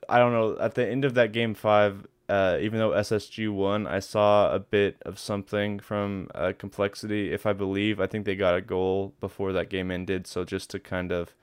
I 0.08 0.18
don't 0.18 0.32
know. 0.32 0.58
At 0.60 0.76
the 0.76 0.88
end 0.88 1.04
of 1.04 1.14
that 1.16 1.34
game 1.34 1.56
five, 1.56 2.08
uh, 2.32 2.58
even 2.62 2.80
though 2.80 2.92
SSG 2.92 3.52
won, 3.52 3.86
I 3.86 4.00
saw 4.00 4.56
a 4.56 4.60
bit 4.60 4.96
of 5.02 5.20
something 5.20 5.80
from 5.80 6.30
uh, 6.34 6.54
complexity. 6.58 7.34
If 7.34 7.46
I 7.46 7.52
believe, 7.52 8.00
I 8.00 8.08
think 8.08 8.24
they 8.24 8.38
got 8.38 8.56
a 8.56 8.62
goal 8.62 9.14
before 9.20 9.52
that 9.52 9.70
game 9.70 9.92
ended. 9.92 10.26
So 10.28 10.46
just 10.46 10.70
to 10.70 10.80
kind 10.80 11.12
of 11.12 11.36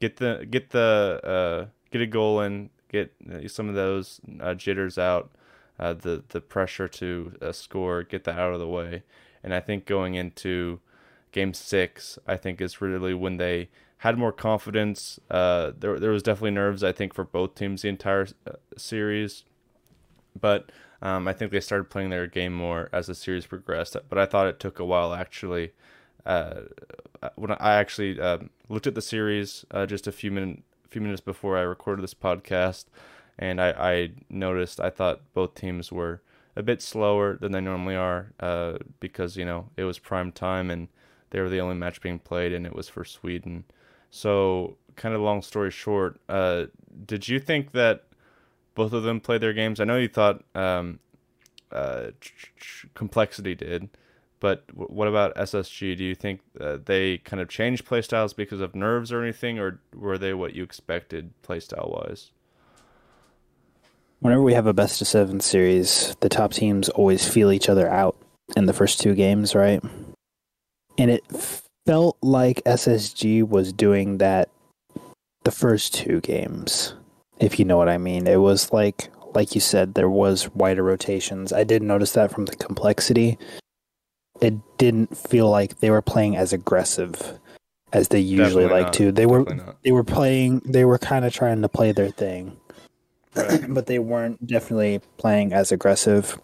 get 0.00 0.18
the 0.18 0.46
get 0.48 0.70
the 0.70 1.20
uh, 1.24 1.66
get 1.90 2.02
a 2.02 2.06
goal 2.06 2.40
in, 2.40 2.70
get 2.88 3.12
uh, 3.28 3.48
some 3.48 3.68
of 3.68 3.74
those 3.74 4.20
uh, 4.38 4.54
jitters 4.54 4.96
out, 4.96 5.32
uh, 5.80 5.94
the 5.94 6.22
the 6.28 6.40
pressure 6.40 6.86
to 6.86 7.32
score, 7.50 8.04
get 8.04 8.22
that 8.22 8.38
out 8.38 8.52
of 8.52 8.60
the 8.60 8.68
way. 8.68 9.02
And 9.42 9.52
I 9.52 9.58
think 9.58 9.86
going 9.86 10.14
into 10.14 10.78
game 11.32 11.52
six, 11.52 12.16
I 12.28 12.36
think 12.36 12.60
is 12.60 12.80
really 12.80 13.12
when 13.12 13.38
they 13.38 13.70
had 13.98 14.16
more 14.16 14.30
confidence. 14.30 15.18
There 15.28 15.72
there 15.98 16.12
was 16.12 16.22
definitely 16.22 16.52
nerves, 16.52 16.84
I 16.84 16.92
think, 16.92 17.12
for 17.12 17.24
both 17.24 17.56
teams 17.56 17.82
the 17.82 17.88
entire 17.88 18.28
series, 18.76 19.42
but 20.40 20.70
um, 21.02 21.28
I 21.28 21.32
think 21.32 21.52
they 21.52 21.60
started 21.60 21.90
playing 21.90 22.10
their 22.10 22.26
game 22.26 22.52
more 22.54 22.88
as 22.92 23.06
the 23.06 23.14
series 23.14 23.46
progressed. 23.46 23.96
But 24.08 24.18
I 24.18 24.26
thought 24.26 24.46
it 24.46 24.60
took 24.60 24.78
a 24.78 24.84
while 24.84 25.14
actually. 25.14 25.72
Uh, 26.26 26.62
when 27.36 27.52
I 27.52 27.74
actually 27.74 28.20
uh, 28.20 28.38
looked 28.68 28.86
at 28.86 28.94
the 28.94 29.02
series 29.02 29.64
uh, 29.70 29.86
just 29.86 30.06
a 30.06 30.12
few 30.12 30.30
minutes 30.30 30.62
few 30.88 31.02
minutes 31.02 31.20
before 31.20 31.58
I 31.58 31.62
recorded 31.62 32.02
this 32.02 32.14
podcast, 32.14 32.86
and 33.38 33.60
I, 33.60 33.70
I 33.70 34.10
noticed 34.30 34.80
I 34.80 34.90
thought 34.90 35.20
both 35.34 35.54
teams 35.54 35.92
were 35.92 36.22
a 36.56 36.62
bit 36.62 36.80
slower 36.82 37.36
than 37.36 37.52
they 37.52 37.60
normally 37.60 37.94
are 37.94 38.32
uh, 38.40 38.78
because 39.00 39.36
you 39.36 39.44
know 39.44 39.68
it 39.76 39.84
was 39.84 39.98
prime 39.98 40.32
time 40.32 40.70
and 40.70 40.88
they 41.30 41.40
were 41.40 41.48
the 41.48 41.60
only 41.60 41.74
match 41.74 42.00
being 42.00 42.18
played 42.18 42.52
and 42.52 42.66
it 42.66 42.74
was 42.74 42.88
for 42.88 43.04
Sweden. 43.04 43.64
So, 44.10 44.76
kind 44.96 45.14
of 45.14 45.20
long 45.20 45.42
story 45.42 45.70
short, 45.70 46.18
uh, 46.28 46.66
did 47.04 47.28
you 47.28 47.38
think 47.38 47.72
that 47.72 48.04
both 48.78 48.92
of 48.92 49.02
them 49.02 49.20
play 49.20 49.36
their 49.36 49.52
games? 49.52 49.80
I 49.80 49.84
know 49.84 49.98
you 49.98 50.08
thought 50.08 50.42
um, 50.54 51.00
uh, 51.72 52.12
complexity 52.94 53.56
did, 53.56 53.90
but 54.38 54.64
what 54.72 55.08
about 55.08 55.34
SSG? 55.34 55.96
Do 55.96 56.04
you 56.04 56.14
think 56.14 56.40
uh, 56.60 56.78
they 56.82 57.18
kind 57.18 57.42
of 57.42 57.48
changed 57.48 57.84
playstyles 57.84 58.34
because 58.34 58.60
of 58.60 58.76
nerves 58.76 59.12
or 59.12 59.20
anything, 59.20 59.58
or 59.58 59.80
were 59.92 60.16
they 60.16 60.32
what 60.32 60.54
you 60.54 60.62
expected 60.62 61.34
playstyle 61.42 61.92
wise? 61.92 62.30
Whenever 64.20 64.42
we 64.42 64.54
have 64.54 64.66
a 64.66 64.72
best 64.72 65.00
of 65.00 65.08
seven 65.08 65.40
series, 65.40 66.16
the 66.20 66.28
top 66.28 66.52
teams 66.52 66.88
always 66.88 67.28
feel 67.28 67.50
each 67.50 67.68
other 67.68 67.88
out 67.90 68.16
in 68.56 68.66
the 68.66 68.72
first 68.72 69.00
two 69.00 69.14
games, 69.14 69.56
right? 69.56 69.82
And 70.96 71.10
it 71.10 71.24
felt 71.84 72.16
like 72.22 72.62
SSG 72.64 73.46
was 73.46 73.72
doing 73.72 74.18
that 74.18 74.50
the 75.44 75.50
first 75.50 75.94
two 75.94 76.20
games, 76.20 76.94
if 77.40 77.58
you 77.58 77.64
know 77.64 77.76
what 77.76 77.88
I 77.88 77.98
mean. 77.98 78.26
It 78.26 78.40
was 78.40 78.72
like, 78.72 79.10
like 79.34 79.54
you 79.54 79.60
said, 79.60 79.94
there 79.94 80.10
was 80.10 80.48
wider 80.54 80.82
rotations. 80.82 81.52
I 81.52 81.64
did 81.64 81.82
notice 81.82 82.12
that 82.12 82.30
from 82.30 82.46
the 82.46 82.56
complexity. 82.56 83.38
It 84.40 84.54
didn't 84.78 85.16
feel 85.16 85.50
like 85.50 85.80
they 85.80 85.90
were 85.90 86.02
playing 86.02 86.36
as 86.36 86.52
aggressive 86.52 87.38
as 87.92 88.08
they 88.08 88.20
usually 88.20 88.64
Definitely 88.64 88.70
like 88.70 88.86
not. 88.86 88.92
to. 88.94 89.12
They 89.12 89.26
were 89.26 89.44
not. 89.44 89.82
they 89.82 89.92
were 89.92 90.04
playing. 90.04 90.60
They 90.64 90.84
were 90.84 90.98
kind 90.98 91.24
of 91.24 91.32
trying 91.32 91.62
to 91.62 91.68
play 91.68 91.92
their 91.92 92.10
thing 92.10 92.56
but 93.68 93.86
they 93.86 93.98
weren't 93.98 94.46
definitely 94.46 95.00
playing 95.16 95.52
as 95.52 95.72
aggressive. 95.72 96.38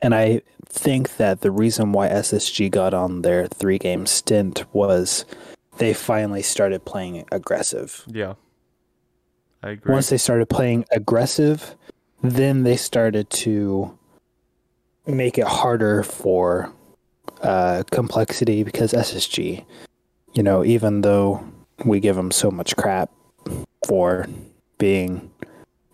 And 0.00 0.14
I 0.14 0.42
think 0.66 1.16
that 1.16 1.42
the 1.42 1.50
reason 1.50 1.92
why 1.92 2.08
SSG 2.08 2.70
got 2.70 2.94
on 2.94 3.22
their 3.22 3.46
three 3.46 3.78
game 3.78 4.06
stint 4.06 4.64
was 4.72 5.24
they 5.78 5.94
finally 5.94 6.42
started 6.42 6.84
playing 6.84 7.24
aggressive. 7.30 8.04
Yeah, 8.06 8.34
I 9.62 9.70
agree. 9.70 9.92
Once 9.92 10.08
they 10.08 10.18
started 10.18 10.48
playing 10.48 10.84
aggressive, 10.90 11.76
then 12.22 12.62
they 12.62 12.76
started 12.76 13.30
to 13.30 13.96
make 15.06 15.38
it 15.38 15.46
harder 15.46 16.02
for 16.02 16.72
uh, 17.42 17.82
complexity 17.90 18.62
because 18.62 18.92
SSG, 18.92 19.64
you 20.34 20.42
know, 20.42 20.64
even 20.64 21.02
though 21.02 21.44
we 21.84 22.00
give 22.00 22.16
them 22.16 22.30
so 22.30 22.50
much 22.50 22.76
crap 22.76 23.10
for 23.86 24.26
being 24.78 25.30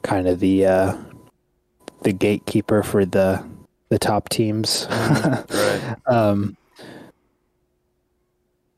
kind 0.02 0.28
of 0.28 0.40
the 0.40 0.66
uh, 0.66 0.96
the 2.02 2.12
gatekeeper 2.12 2.82
for 2.82 3.04
the 3.04 3.44
the 3.88 3.98
top 3.98 4.28
teams. 4.28 4.86
Right. 5.50 5.96
um, 6.06 6.56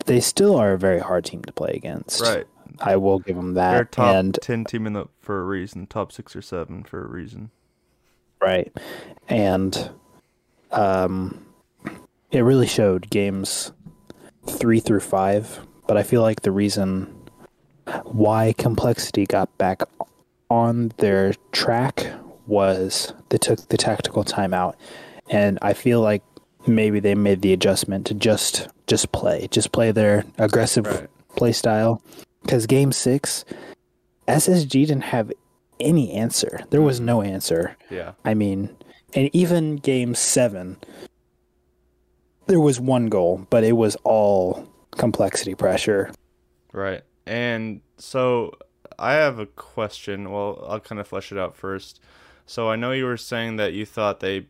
they 0.06 0.20
still 0.20 0.56
are 0.56 0.73
a 0.73 0.78
very 0.78 0.99
hard 0.99 1.25
team 1.25 1.42
to 1.44 1.52
play 1.52 1.73
against. 1.75 2.20
Right. 2.20 2.47
I 2.80 2.96
will 2.96 3.18
give 3.18 3.36
them 3.36 3.54
that. 3.54 3.70
They're 3.72 3.80
that. 3.84 3.92
top 3.92 4.14
and 4.16 4.38
ten 4.42 4.64
team 4.64 4.86
in 4.86 4.92
the 4.94 5.06
for 5.20 5.40
a 5.40 5.44
reason. 5.44 5.86
Top 5.86 6.12
six 6.12 6.36
or 6.36 6.42
seven 6.42 6.84
for 6.84 7.04
a 7.04 7.08
reason. 7.08 7.50
right, 8.40 8.72
and 9.28 9.90
um, 10.72 11.44
it 12.30 12.40
really 12.40 12.66
showed 12.66 13.10
games 13.10 13.72
three 14.46 14.80
through 14.80 15.00
five. 15.00 15.60
But 15.86 15.96
I 15.96 16.02
feel 16.02 16.22
like 16.22 16.42
the 16.42 16.52
reason 16.52 17.12
why 18.04 18.54
complexity 18.56 19.26
got 19.26 19.56
back 19.58 19.82
on 20.48 20.92
their 20.98 21.34
track 21.52 22.06
was 22.46 23.12
they 23.30 23.38
took 23.38 23.68
the 23.68 23.76
tactical 23.76 24.24
timeout, 24.24 24.74
and 25.28 25.58
I 25.62 25.72
feel 25.72 26.00
like 26.00 26.22
maybe 26.66 27.00
they 27.00 27.14
made 27.14 27.42
the 27.42 27.52
adjustment 27.52 28.06
to 28.06 28.14
just 28.14 28.68
just 28.86 29.10
play, 29.12 29.48
just 29.50 29.72
play 29.72 29.92
their 29.92 30.24
aggressive 30.38 30.86
Right. 30.86 31.08
play 31.36 31.52
style. 31.52 32.02
Because 32.42 32.66
game 32.66 32.92
six, 32.92 33.44
SSG 34.26 34.70
didn't 34.70 35.02
have 35.02 35.32
any 35.78 36.12
answer. 36.12 36.61
There 36.70 36.82
was 36.82 37.00
no 37.00 37.23
answer. 37.23 37.76
Yeah. 37.90 38.12
I 38.25 38.35
mean, 38.35 38.76
and 39.14 39.30
even 39.32 39.76
game 39.76 40.14
seven, 40.14 40.78
there 42.47 42.61
was 42.61 42.80
one 42.80 43.06
goal, 43.06 43.47
but 43.50 43.64
it 43.64 43.73
was 43.73 43.97
all 44.04 44.68
complexity 44.92 45.54
pressure. 45.54 46.12
Right. 46.73 47.02
And 47.26 47.80
so 47.99 48.52
I 48.99 49.12
have 49.14 49.38
a 49.38 49.47
question. 49.47 50.30
Well, 50.30 50.64
I'll 50.68 50.80
kind 50.80 51.00
of 51.00 51.09
flesh 51.09 51.32
it 51.32 51.38
out 51.38 51.56
first. 51.56 52.00
So 52.47 52.68
I 52.68 52.76
know 52.76 52.92
you 52.92 53.04
were 53.04 53.16
saying 53.16 53.56
that 53.56 53.73
you 53.73 53.87
thought 53.87 54.20
they, 54.20 54.47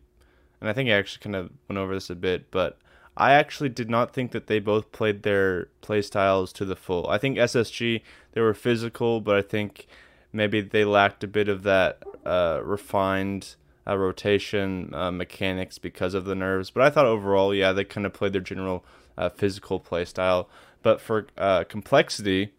and 0.60 0.68
I 0.68 0.72
think 0.72 0.88
I 0.88 0.92
actually 0.92 1.22
kind 1.22 1.36
of 1.36 1.50
went 1.68 1.78
over 1.78 1.94
this 1.94 2.10
a 2.10 2.14
bit, 2.14 2.50
but 2.50 2.78
I 3.20 3.32
actually 3.32 3.68
did 3.68 3.90
not 3.90 4.14
think 4.14 4.30
that 4.32 4.46
they 4.46 4.60
both 4.60 4.92
played 4.92 5.24
their 5.24 5.66
play 5.82 6.00
styles 6.00 6.54
to 6.54 6.64
the 6.64 6.74
full. 6.74 7.06
I 7.10 7.18
think 7.18 7.36
SSG, 7.36 8.00
they 8.32 8.40
were 8.40 8.54
physical, 8.54 9.20
but 9.20 9.36
I 9.36 9.42
think 9.42 9.86
maybe 10.32 10.62
they 10.62 10.86
lacked 10.86 11.22
a 11.22 11.28
bit 11.28 11.46
of 11.46 11.62
that 11.64 12.02
uh, 12.24 12.62
refined 12.64 13.56
uh, 13.86 13.98
rotation 13.98 14.94
uh, 14.94 15.10
mechanics 15.10 15.76
because 15.76 16.14
of 16.14 16.24
the 16.24 16.34
nerves. 16.34 16.70
But 16.70 16.82
I 16.82 16.88
thought 16.88 17.04
overall, 17.04 17.54
yeah, 17.54 17.72
they 17.72 17.84
kind 17.84 18.06
of 18.06 18.14
played 18.14 18.32
their 18.32 18.40
general 18.40 18.86
uh, 19.18 19.28
physical 19.28 19.80
play 19.80 20.06
style. 20.06 20.48
But 20.82 20.98
for 20.98 21.26
uh, 21.36 21.64
complexity, 21.64 22.54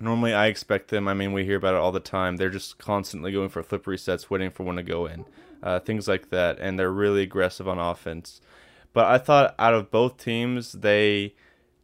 normally 0.00 0.34
I 0.34 0.46
expect 0.46 0.88
them. 0.88 1.06
I 1.06 1.14
mean, 1.14 1.32
we 1.32 1.44
hear 1.44 1.56
about 1.56 1.74
it 1.74 1.80
all 1.80 1.92
the 1.92 2.00
time. 2.00 2.36
They're 2.36 2.50
just 2.50 2.78
constantly 2.78 3.30
going 3.30 3.48
for 3.48 3.62
flip 3.62 3.84
resets, 3.84 4.28
waiting 4.28 4.50
for 4.50 4.64
one 4.64 4.74
to 4.74 4.82
go 4.82 5.06
in, 5.06 5.24
uh, 5.62 5.78
things 5.78 6.08
like 6.08 6.30
that, 6.30 6.58
and 6.58 6.80
they're 6.80 6.90
really 6.90 7.22
aggressive 7.22 7.68
on 7.68 7.78
offense. 7.78 8.40
But 8.98 9.06
I 9.06 9.18
thought 9.18 9.54
out 9.60 9.74
of 9.74 9.92
both 9.92 10.18
teams, 10.18 10.72
they 10.72 11.36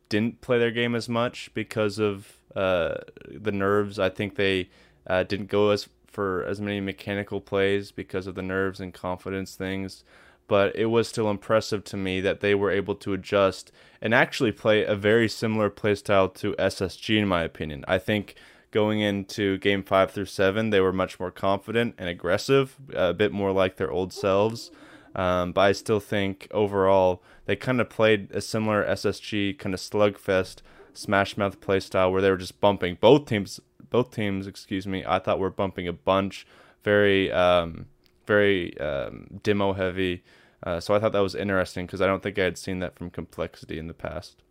didn't 0.09 0.41
play 0.41 0.59
their 0.59 0.73
game 0.73 0.97
as 0.97 1.09
much 1.09 1.49
because 1.55 2.01
of 2.01 2.39
uh, 2.57 2.97
the 3.31 3.53
nerves. 3.53 4.01
I 4.01 4.09
think 4.09 4.35
they 4.35 4.69
uh, 5.07 5.23
didn't 5.23 5.47
go 5.47 5.71
as 5.71 5.89
for 6.09 6.45
as 6.45 6.61
many 6.61 6.81
mechanical 6.81 7.41
plays 7.41 7.93
because 7.93 8.27
of 8.27 8.35
the 8.35 8.43
nerves 8.43 8.81
and 8.81 8.93
confidence 8.93 9.55
things. 9.55 10.03
But 10.49 10.75
it 10.75 10.87
was 10.87 11.07
still 11.07 11.31
impressive 11.31 11.85
to 11.85 11.97
me 11.97 12.21
that 12.21 12.41
they 12.41 12.53
were 12.53 12.73
able 12.73 12.97
to 12.97 13.13
adjust 13.13 13.71
and 14.03 14.13
actually 14.13 14.51
play 14.51 14.83
a 14.83 14.97
very 14.97 15.29
similar 15.29 15.71
playstyle 15.71 16.35
to 16.35 16.55
SSG, 16.55 17.17
in 17.17 17.29
my 17.29 17.45
opinion. 17.45 17.85
I 17.87 17.99
think 17.99 18.35
going 18.73 18.99
into 18.99 19.59
game 19.59 19.85
five 19.85 20.11
through 20.11 20.25
seven, 20.25 20.71
they 20.71 20.81
were 20.81 20.93
much 20.93 21.21
more 21.21 21.31
confident 21.31 21.95
and 21.97 22.09
aggressive, 22.09 22.75
a 22.93 23.15
bit 23.15 23.31
more 23.31 23.53
like 23.53 23.77
their 23.77 23.93
old 23.93 24.13
selves. 24.13 24.73
Um, 25.15 25.53
but 25.53 25.63
I 25.63 25.73
still 25.73 26.01
think 26.01 26.49
overall 26.51 27.23
they 27.47 27.57
kind 27.57 27.81
of 27.81 27.89
played 27.89 28.31
a 28.33 28.41
similar 28.41 28.85
SSG 28.85 29.59
kind 29.59 29.75
of 29.75 29.81
slugfest 29.81 30.63
smash 30.93 31.37
mouth 31.37 31.61
play 31.61 31.81
style 31.81 32.13
where 32.13 32.23
they 32.23 32.31
were 32.31 32.37
just 32.37 32.61
bumping 32.61 32.97
both 33.01 33.27
teams. 33.27 33.61
Both 33.91 34.13
teams, 34.13 34.47
excuse 34.47 34.87
me, 34.87 35.05
I 35.07 35.21
thought 35.21 35.39
were 35.39 35.51
bumping 35.51 35.87
a 35.87 35.93
bunch, 35.93 36.47
very, 36.83 37.31
um, 37.31 37.87
very 38.27 38.77
um, 38.81 39.41
demo 39.43 39.73
heavy. 39.73 40.25
Uh, 40.65 40.81
so 40.81 40.95
I 40.95 40.99
thought 40.99 41.13
that 41.13 41.21
was 41.21 41.35
interesting 41.35 41.87
because 41.87 42.01
I 42.01 42.07
don't 42.07 42.23
think 42.23 42.39
I 42.39 42.45
had 42.45 42.59
seen 42.59 42.81
that 42.81 42.97
from 42.97 43.11
Complexity 43.11 43.79
in 43.79 43.87
the 43.87 43.95
past. 43.95 44.43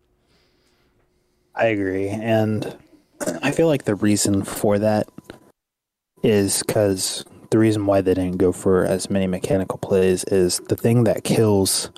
I 1.56 1.66
agree. 1.66 2.08
And 2.08 2.78
I 3.42 3.52
feel 3.52 3.68
like 3.68 3.84
the 3.84 3.96
reason 3.96 4.44
for 4.44 4.80
that 4.80 5.10
is 6.24 6.64
because 6.64 7.26
the 7.54 7.60
reason 7.60 7.86
why 7.86 8.02
they 8.02 8.16
didn't 8.16 8.38
go 8.38 8.52
for 8.52 8.84
as 8.84 9.12
many 9.12 9.28
mechanical 9.28 9.78
plays 9.78 10.24
is 10.24 10.58
the 10.70 10.76
thing 10.76 11.04
that 11.04 11.24
kills 11.24 11.92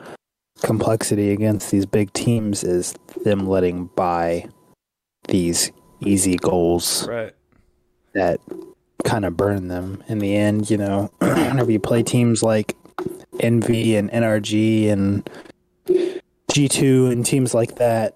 complexity 0.64 1.32
against 1.32 1.72
these 1.72 1.86
big 1.86 2.12
teams 2.12 2.62
is 2.62 2.94
them 3.24 3.48
letting 3.48 3.86
by 3.96 4.50
these 5.30 5.72
easy 6.02 6.36
goals 6.36 7.08
Right. 7.08 7.34
that 8.12 8.42
kind 9.06 9.24
of 9.24 9.38
burn 9.38 9.70
them 9.70 10.04
in 10.10 10.20
the 10.20 10.36
end. 10.36 10.70
You 10.70 10.76
know, 10.76 11.12
whenever 11.20 11.72
you 11.72 11.80
play 11.80 12.04
teams 12.04 12.44
like 12.44 12.76
Envy 13.40 13.96
and 13.96 14.12
NRG 14.12 14.90
and 14.90 15.30
G2 16.52 17.14
and 17.14 17.26
teams 17.26 17.54
like 17.54 17.76
that, 17.78 18.14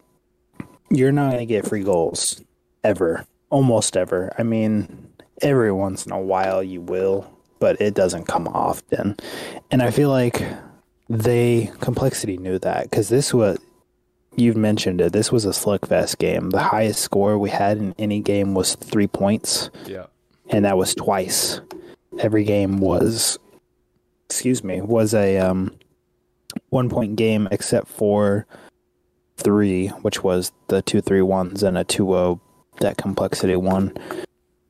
you're 0.90 1.14
not 1.14 1.32
going 1.32 1.40
to 1.40 1.46
get 1.46 1.66
free 1.66 1.84
goals 1.84 2.42
ever, 2.84 3.26
almost 3.50 3.96
ever. 3.96 4.34
I 4.38 4.44
mean, 4.44 5.09
every 5.42 5.72
once 5.72 6.06
in 6.06 6.12
a 6.12 6.20
while 6.20 6.62
you 6.64 6.82
will, 6.82 7.32
but 7.60 7.80
it 7.82 7.94
doesn't 7.94 8.26
come 8.28 8.48
often. 8.48 9.16
And 9.72 9.82
I 9.82 9.92
feel 9.92 10.10
like 10.10 10.42
they 11.10 11.72
complexity 11.80 12.38
knew 12.38 12.60
that 12.60 12.84
because 12.84 13.10
this 13.10 13.34
was 13.34 13.58
you've 14.36 14.56
mentioned 14.58 15.02
it. 15.02 15.12
This 15.12 15.32
was 15.32 15.44
a 15.46 15.50
slugfest 15.50 16.18
game. 16.20 16.52
The 16.52 16.62
highest 16.62 17.02
score 17.02 17.38
we 17.38 17.50
had 17.50 17.78
in 17.78 17.96
any 18.00 18.22
game 18.22 18.54
was 18.54 18.76
three 18.76 19.08
points, 19.08 19.70
Yeah. 19.86 20.06
and 20.50 20.66
that 20.66 20.78
was 20.78 20.94
twice. 20.96 21.60
Every 22.20 22.44
game 22.44 22.80
was, 22.80 23.38
excuse 24.30 24.64
me, 24.64 24.82
was 24.82 25.14
a 25.14 25.38
um, 25.40 25.76
one 26.70 26.90
point 26.90 27.16
game 27.16 27.48
except 27.52 27.88
for 27.88 28.46
three, 29.38 29.88
which 29.88 30.24
was 30.24 30.52
the 30.68 30.82
two 30.82 31.02
three 31.02 31.22
ones 31.22 31.64
and 31.64 31.78
a 31.78 31.84
2-0 31.84 32.40
that 32.82 32.98
complexity 32.98 33.56
one. 33.56 33.94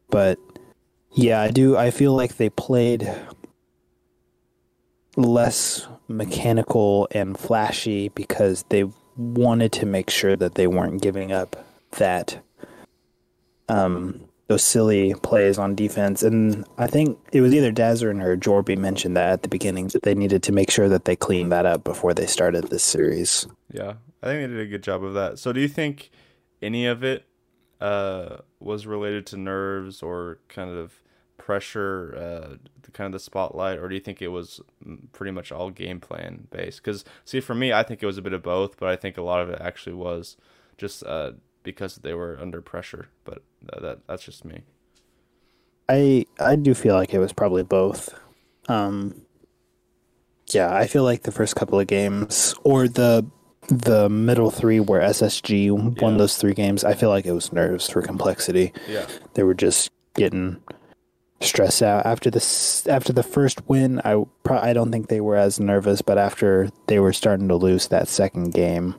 But 0.09 0.39
yeah, 1.21 1.41
I 1.41 1.49
do. 1.49 1.75
I 1.75 1.91
feel 1.91 2.13
like 2.13 2.37
they 2.37 2.49
played 2.49 3.11
less 5.17 5.85
mechanical 6.07 7.07
and 7.11 7.37
flashy 7.37 8.09
because 8.09 8.63
they 8.69 8.85
wanted 9.17 9.73
to 9.73 9.85
make 9.85 10.09
sure 10.09 10.37
that 10.37 10.55
they 10.55 10.65
weren't 10.65 11.01
giving 11.01 11.31
up 11.31 11.65
that 11.97 12.41
um 13.67 14.21
those 14.47 14.63
silly 14.63 15.13
plays 15.15 15.59
on 15.59 15.75
defense 15.75 16.23
and 16.23 16.65
I 16.77 16.87
think 16.87 17.19
it 17.33 17.41
was 17.41 17.53
either 17.53 17.71
Dazzern 17.71 18.23
or 18.23 18.37
Jorby 18.37 18.77
mentioned 18.77 19.17
that 19.17 19.29
at 19.29 19.41
the 19.43 19.49
beginning 19.49 19.87
that 19.89 20.03
they 20.03 20.15
needed 20.15 20.41
to 20.43 20.53
make 20.53 20.71
sure 20.71 20.87
that 20.87 21.03
they 21.05 21.15
cleaned 21.17 21.51
that 21.51 21.65
up 21.65 21.83
before 21.83 22.13
they 22.13 22.25
started 22.25 22.69
this 22.69 22.83
series. 22.83 23.45
Yeah, 23.71 23.95
I 24.23 24.27
think 24.27 24.49
they 24.49 24.55
did 24.55 24.59
a 24.59 24.65
good 24.69 24.83
job 24.83 25.03
of 25.03 25.13
that. 25.15 25.37
So, 25.37 25.53
do 25.53 25.59
you 25.59 25.67
think 25.67 26.09
any 26.61 26.87
of 26.87 27.03
it 27.03 27.25
uh, 27.79 28.37
was 28.59 28.87
related 28.87 29.27
to 29.27 29.37
nerves 29.37 30.01
or 30.01 30.39
kind 30.47 30.69
of 30.71 30.99
pressure, 31.49 32.13
uh, 32.15 32.55
the 32.83 32.91
kind 32.91 33.07
of 33.07 33.11
the 33.13 33.19
spotlight, 33.19 33.79
or 33.79 33.89
do 33.89 33.95
you 33.95 34.01
think 34.01 34.21
it 34.21 34.27
was 34.27 34.61
mm, 34.85 34.99
pretty 35.13 35.31
much 35.31 35.51
all 35.51 35.71
game 35.71 35.99
plan 35.99 36.47
based? 36.51 36.83
Because, 36.83 37.03
see, 37.25 37.39
for 37.39 37.55
me, 37.55 37.73
I 37.73 37.81
think 37.81 38.03
it 38.03 38.05
was 38.05 38.19
a 38.19 38.21
bit 38.21 38.33
of 38.33 38.43
both, 38.43 38.77
but 38.77 38.87
I 38.89 38.95
think 38.95 39.17
a 39.17 39.23
lot 39.23 39.41
of 39.41 39.49
it 39.49 39.59
actually 39.59 39.95
was 39.95 40.37
just 40.77 41.03
uh, 41.03 41.31
because 41.63 41.95
they 41.95 42.13
were 42.13 42.37
under 42.39 42.61
pressure. 42.61 43.07
But 43.23 43.41
that 43.81 43.99
that's 44.07 44.23
just 44.23 44.45
me. 44.45 44.61
I 45.89 46.25
I 46.39 46.55
do 46.55 46.75
feel 46.75 46.93
like 46.93 47.15
it 47.15 47.19
was 47.19 47.33
probably 47.33 47.63
both. 47.63 48.13
Um, 48.67 49.21
yeah, 50.51 50.71
I 50.71 50.85
feel 50.85 51.03
like 51.03 51.23
the 51.23 51.31
first 51.31 51.55
couple 51.55 51.79
of 51.79 51.87
games 51.87 52.53
or 52.63 52.87
the 52.87 53.25
the 53.69 54.07
middle 54.07 54.51
three 54.51 54.79
where 54.79 55.01
SSG 55.01 55.71
won 55.71 56.13
Yeah. 56.13 56.17
those 56.19 56.37
three 56.37 56.53
games, 56.53 56.83
I 56.83 56.93
feel 56.93 57.09
like 57.09 57.25
it 57.25 57.33
was 57.33 57.51
nerves 57.51 57.89
for 57.89 58.03
complexity. 58.03 58.71
Yeah, 58.87 59.07
They 59.33 59.41
were 59.43 59.55
just 59.55 59.89
getting 60.15 60.57
stressed 61.41 61.81
out 61.81 62.05
after 62.05 62.29
this 62.29 62.85
after 62.87 63.13
the 63.13 63.23
first 63.23 63.67
win. 63.67 64.01
I 64.03 64.23
I 64.49 64.73
don't 64.73 64.91
think 64.91 65.07
they 65.07 65.21
were 65.21 65.37
as 65.37 65.59
nervous, 65.59 66.01
but 66.01 66.17
after 66.17 66.69
they 66.87 66.99
were 66.99 67.13
starting 67.13 67.47
to 67.47 67.55
lose 67.55 67.87
that 67.87 68.07
second 68.07 68.53
game, 68.53 68.95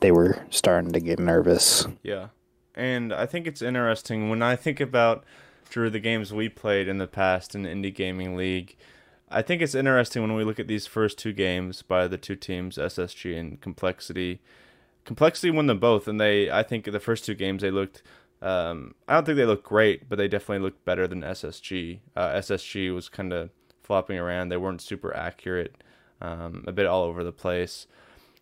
they 0.00 0.10
were 0.10 0.44
starting 0.50 0.92
to 0.92 1.00
get 1.00 1.18
nervous. 1.18 1.86
Yeah. 2.02 2.28
And 2.74 3.12
I 3.12 3.26
think 3.26 3.46
it's 3.46 3.62
interesting 3.62 4.30
when 4.30 4.42
I 4.42 4.54
think 4.54 4.80
about 4.80 5.24
Drew 5.68 5.90
the 5.90 6.00
games 6.00 6.32
we 6.32 6.48
played 6.48 6.88
in 6.88 6.98
the 6.98 7.06
past 7.06 7.54
in 7.54 7.62
the 7.62 7.68
Indie 7.68 7.94
Gaming 7.94 8.36
League. 8.36 8.76
I 9.30 9.42
think 9.42 9.60
it's 9.60 9.74
interesting 9.74 10.22
when 10.22 10.34
we 10.34 10.44
look 10.44 10.58
at 10.58 10.68
these 10.68 10.86
first 10.86 11.18
two 11.18 11.32
games 11.32 11.82
by 11.82 12.08
the 12.08 12.16
two 12.16 12.36
teams, 12.36 12.76
SSG 12.78 13.38
and 13.38 13.60
Complexity. 13.60 14.40
Complexity 15.04 15.50
won 15.50 15.66
them 15.66 15.78
both, 15.78 16.08
and 16.08 16.20
they 16.20 16.50
I 16.50 16.62
think 16.62 16.84
the 16.84 17.00
first 17.00 17.24
two 17.24 17.34
games 17.34 17.62
they 17.62 17.70
looked. 17.70 18.02
Um, 18.40 18.94
I 19.08 19.14
don't 19.14 19.26
think 19.26 19.36
they 19.36 19.46
look 19.46 19.64
great, 19.64 20.08
but 20.08 20.16
they 20.16 20.28
definitely 20.28 20.64
looked 20.64 20.84
better 20.84 21.08
than 21.08 21.22
SSG. 21.22 22.00
Uh, 22.14 22.30
SSG 22.34 22.94
was 22.94 23.08
kind 23.08 23.32
of 23.32 23.50
flopping 23.82 24.18
around. 24.18 24.48
They 24.48 24.56
weren't 24.56 24.80
super 24.82 25.14
accurate, 25.14 25.82
um, 26.20 26.64
a 26.66 26.72
bit 26.72 26.86
all 26.86 27.02
over 27.02 27.24
the 27.24 27.32
place. 27.32 27.86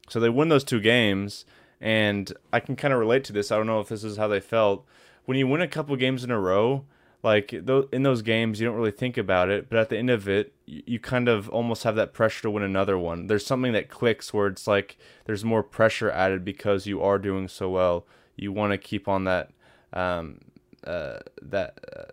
So 0.09 0.21
they 0.21 0.29
win 0.29 0.49
those 0.49 0.65
two 0.65 0.81
games, 0.81 1.45
and 1.81 2.33
I 2.53 2.61
can 2.61 2.77
kind 2.77 2.93
of 2.93 3.01
relate 3.01 3.25
to 3.25 3.33
this. 3.33 3.51
I 3.51 3.57
don't 3.57 3.67
know 3.67 3.81
if 3.81 3.89
this 3.89 4.05
is 4.05 4.17
how 4.17 4.29
they 4.29 4.41
felt 4.41 4.87
when 5.25 5.39
you 5.39 5.47
win 5.47 5.61
a 5.61 5.69
couple 5.69 5.97
games 5.97 6.25
in 6.25 6.31
a 6.31 6.41
row. 6.41 6.85
Like 7.23 7.53
in 7.53 8.03
those 8.05 8.23
games, 8.23 8.61
you 8.61 8.67
don't 8.69 8.77
really 8.77 8.93
think 8.93 9.17
about 9.17 9.49
it, 9.51 9.69
but 9.69 9.81
at 9.81 9.89
the 9.89 9.99
end 9.99 10.11
of 10.11 10.29
it, 10.29 10.53
you 10.65 11.01
kind 11.01 11.29
of 11.29 11.49
almost 11.49 11.83
have 11.83 11.97
that 11.97 12.13
pressure 12.13 12.43
to 12.43 12.51
win 12.51 12.63
another 12.63 12.97
one. 12.97 13.27
There's 13.27 13.45
something 13.45 13.73
that 13.73 13.89
clicks 13.89 14.33
where 14.33 14.47
it's 14.47 14.69
like 14.69 14.97
there's 15.25 15.45
more 15.45 15.65
pressure 15.65 16.09
added 16.09 16.45
because 16.45 16.87
you 16.87 17.03
are 17.03 17.19
doing 17.19 17.49
so 17.49 17.69
well. 17.69 18.07
You 18.37 18.53
want 18.53 18.73
to 18.73 18.79
keep 18.79 19.09
on 19.09 19.25
that 19.25 19.51
um, 19.97 20.39
uh, 20.87 21.19
that 21.43 21.79
uh, 21.97 22.13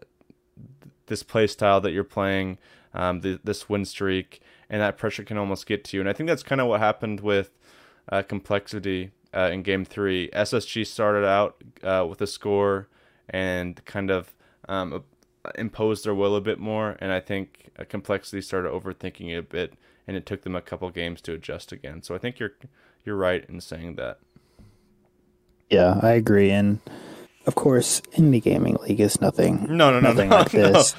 this 1.08 1.22
play 1.22 1.46
style 1.46 1.82
that 1.82 1.92
you're 1.92 2.04
playing, 2.04 2.58
um, 2.94 3.22
the, 3.22 3.40
this 3.44 3.70
win 3.70 3.86
streak, 3.86 4.42
and 4.70 4.82
that 4.82 4.98
pressure 4.98 5.24
can 5.24 5.38
almost 5.38 5.68
get 5.68 5.84
to 5.84 5.98
you. 5.98 6.02
And 6.02 6.10
I 6.10 6.14
think 6.14 6.28
that's 6.28 6.44
kind 6.44 6.62
of 6.62 6.68
what 6.68 6.80
happened 6.80 7.20
with 7.20 7.52
uh, 8.10 8.24
complexity 8.24 9.12
uh, 9.36 9.50
in 9.52 9.62
Game 9.62 9.86
Three. 9.86 10.30
SSG 10.30 10.88
started 10.88 11.26
out 11.26 11.62
uh, 11.84 12.06
with 12.10 12.22
a 12.22 12.28
score 12.28 12.88
and 13.30 13.84
kind 13.86 14.10
of 14.10 14.34
um, 14.70 15.04
imposed 15.56 16.06
their 16.06 16.16
will 16.16 16.36
a 16.36 16.42
bit 16.42 16.60
more, 16.60 16.98
and 17.00 17.12
I 17.12 17.20
think 17.20 17.70
uh, 17.78 17.84
complexity 17.88 18.42
started 18.42 18.72
overthinking 18.72 19.30
it 19.30 19.38
a 19.38 19.44
bit, 19.44 19.74
and 20.08 20.16
it 20.16 20.26
took 20.26 20.44
them 20.44 20.56
a 20.56 20.62
couple 20.62 20.90
games 20.90 21.22
to 21.24 21.34
adjust 21.34 21.72
again. 21.72 22.02
So 22.02 22.16
I 22.16 22.18
think 22.18 22.40
you're 22.40 22.54
you're 23.04 23.18
right 23.18 23.46
in 23.50 23.60
saying 23.60 23.96
that. 23.96 24.20
Yeah, 25.70 26.00
I 26.02 26.12
agree, 26.12 26.52
and 26.52 26.80
of 27.46 27.56
course, 27.56 28.02
indie 28.14 28.42
gaming 28.42 28.78
league 28.84 29.02
is 29.02 29.20
nothing. 29.20 29.66
No, 29.70 29.92
no, 29.92 30.00
nothing 30.00 30.30
no, 30.30 30.38
like 30.38 30.52
this. 30.52 30.96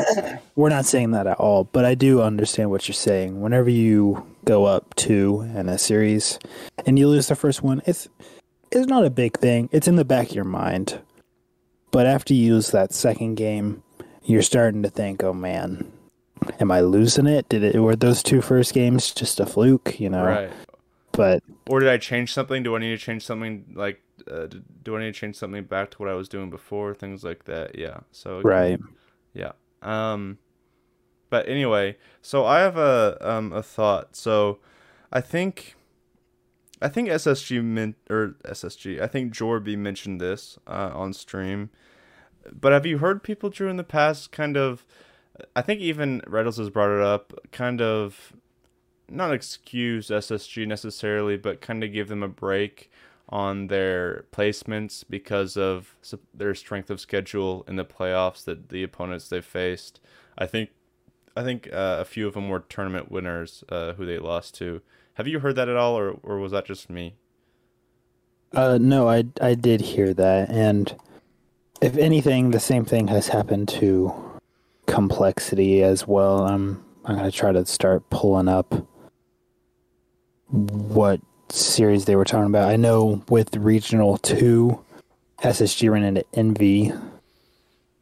We're 0.56 0.68
not 0.68 0.86
saying 0.86 1.12
that 1.12 1.26
at 1.26 1.38
all, 1.38 1.64
but 1.64 1.84
I 1.84 1.94
do 1.94 2.20
understand 2.20 2.70
what 2.70 2.88
you're 2.88 2.94
saying. 2.94 3.40
Whenever 3.40 3.70
you 3.70 4.26
go 4.44 4.64
up 4.64 4.94
two 4.96 5.42
in 5.54 5.68
a 5.68 5.78
series 5.78 6.38
and 6.84 6.98
you 6.98 7.08
lose 7.08 7.28
the 7.28 7.36
first 7.36 7.62
one, 7.62 7.80
it's 7.86 8.08
it's 8.72 8.86
not 8.86 9.04
a 9.04 9.10
big 9.10 9.38
thing. 9.38 9.68
It's 9.72 9.86
in 9.86 9.96
the 9.96 10.04
back 10.04 10.30
of 10.30 10.34
your 10.34 10.44
mind. 10.44 11.00
But 11.92 12.06
after 12.06 12.34
you 12.34 12.54
lose 12.54 12.72
that 12.72 12.92
second 12.92 13.36
game, 13.36 13.84
you're 14.24 14.42
starting 14.42 14.82
to 14.82 14.90
think, 14.90 15.22
"Oh 15.22 15.32
man, 15.32 15.92
am 16.58 16.72
I 16.72 16.80
losing 16.80 17.28
it? 17.28 17.48
Did 17.48 17.62
it 17.62 17.78
were 17.78 17.94
those 17.94 18.20
two 18.20 18.40
first 18.40 18.74
games 18.74 19.12
just 19.12 19.38
a 19.38 19.46
fluke?" 19.46 20.00
You 20.00 20.10
know, 20.10 20.24
right? 20.24 20.50
But 21.12 21.44
or 21.68 21.78
did 21.78 21.88
I 21.88 21.98
change 21.98 22.32
something? 22.32 22.64
Do 22.64 22.74
I 22.74 22.80
need 22.80 22.90
to 22.90 22.98
change 22.98 23.24
something? 23.24 23.64
Like, 23.74 24.00
uh, 24.30 24.46
do 24.82 24.96
I 24.96 25.00
need 25.00 25.06
to 25.06 25.12
change 25.12 25.36
something 25.36 25.64
back 25.64 25.90
to 25.92 25.98
what 25.98 26.08
I 26.08 26.14
was 26.14 26.28
doing 26.28 26.50
before? 26.50 26.94
Things 26.94 27.24
like 27.24 27.44
that. 27.44 27.78
Yeah. 27.78 28.00
So 28.12 28.40
right. 28.42 28.78
Yeah. 29.32 29.52
Um. 29.82 30.38
But 31.30 31.48
anyway, 31.48 31.96
so 32.22 32.44
I 32.44 32.60
have 32.60 32.76
a 32.76 33.16
um 33.20 33.52
a 33.52 33.62
thought. 33.62 34.16
So, 34.16 34.58
I 35.12 35.20
think. 35.20 35.74
I 36.82 36.88
think 36.88 37.08
SSG 37.08 37.64
meant 37.64 37.96
or 38.10 38.36
SSG. 38.44 39.00
I 39.00 39.06
think 39.06 39.32
Jorby 39.32 39.78
mentioned 39.78 40.20
this 40.20 40.58
uh, 40.66 40.90
on 40.92 41.14
stream 41.14 41.70
but 42.52 42.72
have 42.72 42.86
you 42.86 42.98
heard 42.98 43.22
people, 43.22 43.50
Drew, 43.50 43.68
in 43.68 43.76
the 43.76 43.84
past 43.84 44.32
kind 44.32 44.56
of, 44.56 44.84
I 45.54 45.62
think 45.62 45.80
even 45.80 46.20
Retals 46.22 46.58
has 46.58 46.70
brought 46.70 46.94
it 46.94 47.02
up, 47.02 47.32
kind 47.52 47.80
of 47.80 48.32
not 49.08 49.32
excuse 49.32 50.08
SSG 50.08 50.66
necessarily, 50.66 51.36
but 51.36 51.60
kind 51.60 51.84
of 51.84 51.92
give 51.92 52.08
them 52.08 52.22
a 52.22 52.28
break 52.28 52.90
on 53.28 53.68
their 53.68 54.26
placements 54.32 55.04
because 55.08 55.56
of 55.56 55.96
their 56.32 56.54
strength 56.54 56.90
of 56.90 57.00
schedule 57.00 57.64
in 57.66 57.76
the 57.76 57.84
playoffs 57.84 58.44
that 58.44 58.68
the 58.68 58.82
opponents 58.82 59.28
they 59.28 59.40
faced. 59.40 60.00
I 60.36 60.46
think 60.46 60.70
I 61.36 61.42
think 61.42 61.68
uh, 61.72 61.98
a 62.00 62.04
few 62.04 62.26
of 62.28 62.34
them 62.34 62.48
were 62.48 62.60
tournament 62.60 63.10
winners 63.10 63.64
uh, 63.68 63.94
who 63.94 64.06
they 64.06 64.18
lost 64.18 64.54
to. 64.56 64.82
Have 65.14 65.26
you 65.26 65.40
heard 65.40 65.56
that 65.56 65.68
at 65.68 65.76
all, 65.76 65.96
or 65.98 66.18
or 66.22 66.38
was 66.38 66.52
that 66.52 66.66
just 66.66 66.90
me? 66.90 67.14
Uh, 68.52 68.78
no, 68.80 69.08
I 69.08 69.24
I 69.40 69.54
did 69.54 69.80
hear 69.80 70.14
that, 70.14 70.50
and 70.50 70.94
if 71.80 71.96
anything, 71.96 72.50
the 72.50 72.60
same 72.60 72.84
thing 72.84 73.08
has 73.08 73.28
happened 73.28 73.68
to 73.68 74.12
complexity 74.86 75.82
as 75.82 76.06
well. 76.06 76.46
I'm 76.46 76.84
I'm 77.04 77.16
gonna 77.16 77.30
try 77.30 77.52
to 77.52 77.66
start 77.66 78.08
pulling 78.10 78.48
up 78.48 78.86
what 80.50 81.20
series 81.50 82.04
they 82.04 82.16
were 82.16 82.24
talking 82.24 82.46
about. 82.46 82.68
I 82.68 82.76
know 82.76 83.22
with 83.28 83.56
regional 83.56 84.18
two, 84.18 84.80
SSG 85.38 85.90
ran 85.90 86.04
into 86.04 86.24
Envy. 86.34 86.92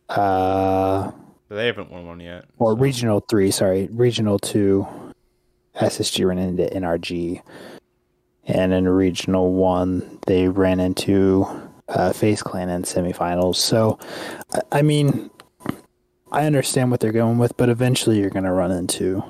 Uh, 0.08 1.10
they 1.48 1.66
haven't 1.66 1.90
won 1.90 2.06
one 2.06 2.20
yet. 2.20 2.46
Or 2.58 2.72
so. 2.72 2.76
regional 2.78 3.20
three, 3.20 3.50
sorry, 3.50 3.88
regional 3.92 4.38
two, 4.38 4.86
SSG 5.76 6.26
ran 6.26 6.38
into 6.38 6.64
NRG, 6.64 7.42
and 8.46 8.72
in 8.72 8.88
regional 8.88 9.52
one 9.52 10.18
they 10.26 10.48
ran 10.48 10.80
into 10.80 11.46
uh, 11.88 12.12
FaZe 12.12 12.42
Clan 12.42 12.68
in 12.68 12.82
semifinals. 12.82 13.56
So, 13.56 13.98
I 14.70 14.82
mean, 14.82 15.30
I 16.30 16.46
understand 16.46 16.90
what 16.90 17.00
they're 17.00 17.12
going 17.12 17.38
with, 17.38 17.56
but 17.56 17.68
eventually 17.68 18.18
you're 18.20 18.30
going 18.30 18.44
to 18.44 18.52
run 18.52 18.70
into 18.70 19.22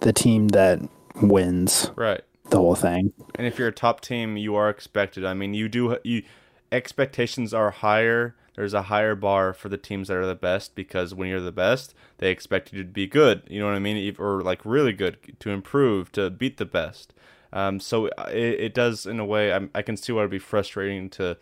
the 0.00 0.12
team 0.12 0.48
that 0.48 0.80
wins. 1.20 1.90
Right. 1.96 2.22
The 2.54 2.60
whole 2.60 2.76
thing. 2.76 3.12
And 3.34 3.48
if 3.48 3.58
you're 3.58 3.66
a 3.66 3.72
top 3.72 4.00
team, 4.00 4.36
you 4.36 4.54
are 4.54 4.70
expected. 4.70 5.24
I 5.24 5.34
mean, 5.34 5.54
you 5.54 5.68
do 5.68 5.98
you 6.04 6.22
expectations 6.70 7.52
are 7.52 7.72
higher. 7.72 8.36
There's 8.54 8.74
a 8.74 8.82
higher 8.82 9.16
bar 9.16 9.52
for 9.52 9.68
the 9.68 9.76
teams 9.76 10.06
that 10.06 10.18
are 10.18 10.24
the 10.24 10.36
best 10.36 10.76
because 10.76 11.12
when 11.16 11.28
you're 11.28 11.40
the 11.40 11.50
best, 11.50 11.94
they 12.18 12.30
expect 12.30 12.72
you 12.72 12.80
to 12.84 12.88
be 12.88 13.08
good. 13.08 13.42
You 13.50 13.58
know 13.58 13.66
what 13.66 13.74
I 13.74 13.80
mean? 13.80 14.14
Or 14.20 14.40
like 14.40 14.64
really 14.64 14.92
good 14.92 15.34
to 15.40 15.50
improve 15.50 16.12
to 16.12 16.30
beat 16.30 16.58
the 16.58 16.64
best. 16.64 17.12
Um, 17.52 17.80
so 17.80 18.06
uh, 18.16 18.30
it, 18.30 18.60
it 18.60 18.74
does 18.74 19.04
in 19.04 19.18
a 19.18 19.24
way. 19.24 19.52
I, 19.52 19.68
I 19.74 19.82
can 19.82 19.96
see 19.96 20.12
why 20.12 20.20
it'd 20.20 20.30
be 20.30 20.38
frustrating 20.38 21.10
to 21.10 21.36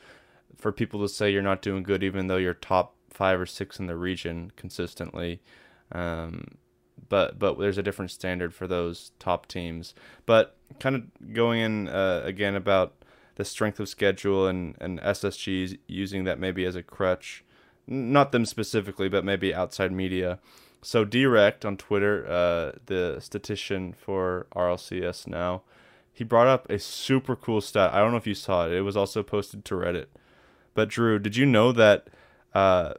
for 0.57 0.73
people 0.73 1.03
to 1.03 1.11
say 1.11 1.31
you're 1.31 1.43
not 1.43 1.61
doing 1.61 1.83
good, 1.83 2.03
even 2.03 2.29
though 2.29 2.39
you're 2.39 2.55
top 2.55 2.95
five 3.11 3.39
or 3.39 3.45
six 3.45 3.79
in 3.79 3.87
the 3.87 3.97
region 3.97 4.51
consistently. 4.57 5.43
Um, 5.91 6.57
but 7.11 7.39
but 7.39 7.59
there's 7.59 7.77
a 7.77 7.83
different 7.83 8.11
standard 8.11 8.55
for 8.55 8.67
those 8.67 9.13
top 9.19 9.47
teams. 9.47 9.95
But 10.25 10.57
kind 10.81 10.97
of 10.97 11.33
going 11.33 11.61
in 11.61 11.89
uh, 11.89 12.23
again 12.25 12.55
about 12.55 12.95
the 13.37 13.45
strength 13.45 13.81
of 13.81 13.89
schedule 13.89 14.47
and 14.47 14.77
and 14.81 15.01
SSGs 15.01 15.79
using 15.87 16.25
that 16.25 16.39
maybe 16.39 16.65
as 16.65 16.77
a 16.77 16.83
crutch, 16.83 17.45
not 17.87 18.33
them 18.33 18.45
specifically, 18.45 19.09
but 19.09 19.25
maybe 19.25 19.55
outside 19.55 19.93
media. 19.93 20.39
So 20.83 21.05
Direct 21.05 21.65
on 21.65 21.77
Twitter, 21.77 22.27
uh, 22.27 22.79
the 22.87 23.19
statistician 23.21 23.93
for 23.93 24.49
RLCS 24.55 25.29
now, 25.29 25.63
he 26.13 26.25
brought 26.25 26.49
up 26.49 26.69
a 26.69 26.79
super 26.79 27.37
cool 27.37 27.61
stat. 27.61 27.93
I 27.95 28.01
don't 28.01 28.11
know 28.11 28.17
if 28.17 28.27
you 28.27 28.35
saw 28.35 28.67
it. 28.67 28.73
It 28.73 28.83
was 28.83 28.97
also 28.97 29.23
posted 29.23 29.65
to 29.67 29.75
Reddit. 29.77 30.07
But 30.75 30.89
Drew, 30.89 31.19
did 31.19 31.37
you 31.37 31.47
know 31.47 31.71
that 31.73 32.09
uh, 32.53 32.95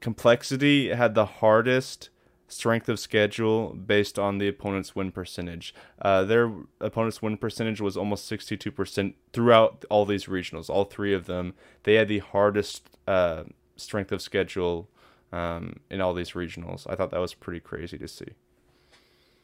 Complexity 0.00 0.90
had 0.90 1.14
the 1.14 1.24
hardest 1.24 2.10
strength 2.48 2.88
of 2.88 2.98
schedule 2.98 3.74
based 3.74 4.18
on 4.18 4.38
the 4.38 4.48
opponent's 4.48 4.96
win 4.96 5.12
percentage? 5.12 5.74
Uh, 6.00 6.24
their 6.24 6.52
opponent's 6.80 7.22
win 7.22 7.36
percentage 7.36 7.80
was 7.80 7.96
almost 7.96 8.30
62% 8.30 9.14
throughout 9.32 9.84
all 9.90 10.04
these 10.04 10.24
regionals, 10.24 10.68
all 10.68 10.84
three 10.84 11.14
of 11.14 11.26
them. 11.26 11.54
They 11.84 11.94
had 11.94 12.08
the 12.08 12.18
hardest 12.18 12.96
uh, 13.06 13.44
strength 13.76 14.12
of 14.12 14.20
schedule 14.20 14.88
um, 15.32 15.80
in 15.90 16.00
all 16.00 16.14
these 16.14 16.32
regionals. 16.32 16.86
I 16.88 16.94
thought 16.94 17.10
that 17.10 17.20
was 17.20 17.34
pretty 17.34 17.60
crazy 17.60 17.98
to 17.98 18.08
see. 18.08 18.32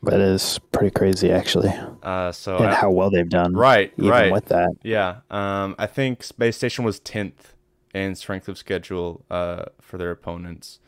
That 0.02 0.20
is 0.20 0.58
pretty 0.70 0.90
crazy, 0.90 1.30
actually. 1.30 1.72
Uh, 2.02 2.30
so 2.30 2.58
and 2.58 2.66
I, 2.66 2.74
how 2.74 2.90
well 2.90 3.10
they've 3.10 3.28
done, 3.28 3.54
right? 3.54 3.92
Even 3.96 4.10
right. 4.10 4.32
with 4.32 4.46
that, 4.46 4.70
yeah. 4.82 5.20
Um, 5.30 5.74
I 5.78 5.86
think 5.86 6.22
Space 6.22 6.56
Station 6.56 6.84
was 6.84 7.00
tenth 7.00 7.54
in 7.94 8.14
strength 8.14 8.48
of 8.48 8.58
schedule 8.58 9.24
uh, 9.30 9.66
for 9.80 9.96
their 9.96 10.10
opponents. 10.10 10.80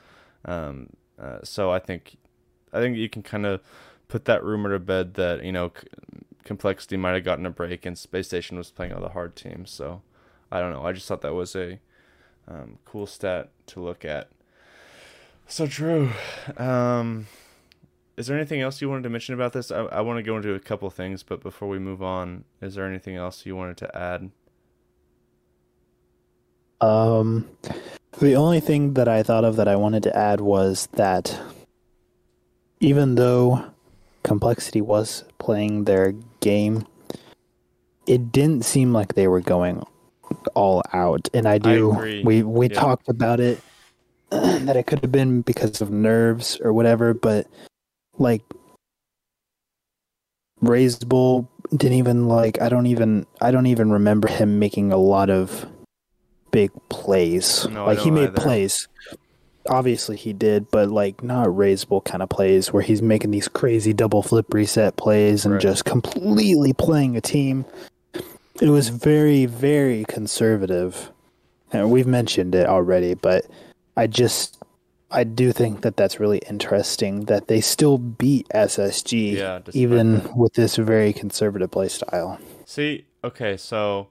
Um, 0.44 0.90
uh, 1.20 1.38
so 1.42 1.70
I 1.70 1.78
think, 1.78 2.16
I 2.72 2.80
think 2.80 2.96
you 2.96 3.08
can 3.08 3.22
kind 3.22 3.46
of 3.46 3.60
put 4.08 4.24
that 4.26 4.44
rumor 4.44 4.70
to 4.70 4.78
bed 4.78 5.14
that 5.14 5.44
you 5.44 5.52
know 5.52 5.72
c- 5.78 5.86
complexity 6.44 6.96
might 6.96 7.14
have 7.14 7.24
gotten 7.24 7.46
a 7.46 7.50
break 7.50 7.84
and 7.84 7.98
Space 7.98 8.28
Station 8.28 8.56
was 8.56 8.70
playing 8.70 8.92
all 8.92 9.00
the 9.00 9.10
hard 9.10 9.36
teams. 9.36 9.70
So 9.70 10.02
I 10.50 10.60
don't 10.60 10.72
know. 10.72 10.84
I 10.84 10.92
just 10.92 11.08
thought 11.08 11.22
that 11.22 11.34
was 11.34 11.56
a 11.56 11.80
um, 12.48 12.78
cool 12.84 13.06
stat 13.06 13.50
to 13.66 13.80
look 13.80 14.04
at. 14.04 14.28
So 15.48 15.66
Drew, 15.66 16.10
um, 16.56 17.26
is 18.16 18.26
there 18.26 18.36
anything 18.36 18.60
else 18.60 18.80
you 18.80 18.88
wanted 18.88 19.04
to 19.04 19.10
mention 19.10 19.34
about 19.34 19.52
this? 19.52 19.70
I, 19.70 19.82
I 19.84 20.00
want 20.00 20.18
to 20.18 20.22
go 20.22 20.36
into 20.36 20.54
a 20.54 20.60
couple 20.60 20.88
things, 20.90 21.22
but 21.22 21.40
before 21.40 21.68
we 21.68 21.78
move 21.78 22.02
on, 22.02 22.44
is 22.60 22.74
there 22.74 22.86
anything 22.86 23.16
else 23.16 23.46
you 23.46 23.54
wanted 23.54 23.76
to 23.78 23.96
add? 23.96 24.30
Um, 26.80 27.48
the 28.20 28.34
only 28.34 28.60
thing 28.60 28.94
that 28.94 29.08
I 29.08 29.22
thought 29.22 29.44
of 29.44 29.56
that 29.56 29.68
I 29.68 29.76
wanted 29.76 30.02
to 30.04 30.16
add 30.16 30.40
was 30.40 30.88
that 30.92 31.38
even 32.80 33.14
though 33.14 33.64
Complexity 34.22 34.80
was 34.80 35.24
playing 35.38 35.84
their 35.84 36.12
game, 36.40 36.86
it 38.06 38.32
didn't 38.32 38.64
seem 38.64 38.92
like 38.92 39.14
they 39.14 39.28
were 39.28 39.40
going 39.40 39.84
all 40.54 40.82
out. 40.92 41.28
And 41.34 41.46
I 41.46 41.58
do, 41.58 41.92
I 41.92 42.22
we 42.24 42.42
we 42.42 42.68
yeah. 42.68 42.80
talked 42.80 43.08
about 43.08 43.40
it 43.40 43.60
that 44.30 44.76
it 44.76 44.86
could 44.86 45.00
have 45.00 45.12
been 45.12 45.42
because 45.42 45.80
of 45.80 45.90
nerves 45.90 46.58
or 46.62 46.72
whatever, 46.72 47.14
but 47.14 47.46
like 48.18 48.42
raised 50.60 51.08
bull 51.08 51.50
didn't 51.70 51.98
even 51.98 52.28
like 52.28 52.60
I 52.60 52.68
don't 52.68 52.86
even 52.86 53.26
I 53.40 53.50
don't 53.50 53.66
even 53.66 53.90
remember 53.90 54.28
him 54.28 54.58
making 54.58 54.92
a 54.92 54.96
lot 54.96 55.30
of 55.30 55.66
big 56.56 56.70
plays. 56.88 57.68
No, 57.68 57.84
like 57.84 57.98
he 57.98 58.10
made 58.10 58.30
either. 58.30 58.40
plays. 58.40 58.88
Obviously 59.68 60.16
he 60.16 60.32
did, 60.32 60.70
but 60.70 60.88
like 60.88 61.22
not 61.22 61.48
raisable 61.48 62.02
kind 62.02 62.22
of 62.22 62.30
plays 62.30 62.72
where 62.72 62.82
he's 62.82 63.02
making 63.02 63.30
these 63.32 63.46
crazy 63.48 63.92
double 63.92 64.22
flip 64.22 64.54
reset 64.54 64.96
plays 64.96 65.44
and 65.44 65.54
Right. 65.54 65.60
just 65.62 65.84
completely 65.84 66.72
playing 66.72 67.14
a 67.16 67.20
team. 67.20 67.66
It 68.62 68.70
was 68.70 68.88
very, 68.88 69.44
very 69.44 70.04
conservative. 70.08 71.10
And 71.72 71.90
we've 71.90 72.06
mentioned 72.06 72.54
it 72.54 72.66
already, 72.66 73.12
but 73.14 73.44
I 73.98 74.06
just 74.06 74.56
I 75.10 75.24
do 75.24 75.52
think 75.52 75.82
that 75.82 75.96
that's 75.96 76.18
really 76.18 76.38
interesting 76.48 77.26
that 77.26 77.48
they 77.48 77.60
still 77.60 77.98
beat 77.98 78.48
SSG 78.54 79.36
Yeah, 79.36 79.60
even 79.72 80.14
that. 80.14 80.36
with 80.36 80.54
this 80.54 80.76
very 80.76 81.12
conservative 81.12 81.70
play 81.70 81.88
style. 81.88 82.38
See, 82.64 83.04
okay, 83.22 83.56
so 83.56 84.08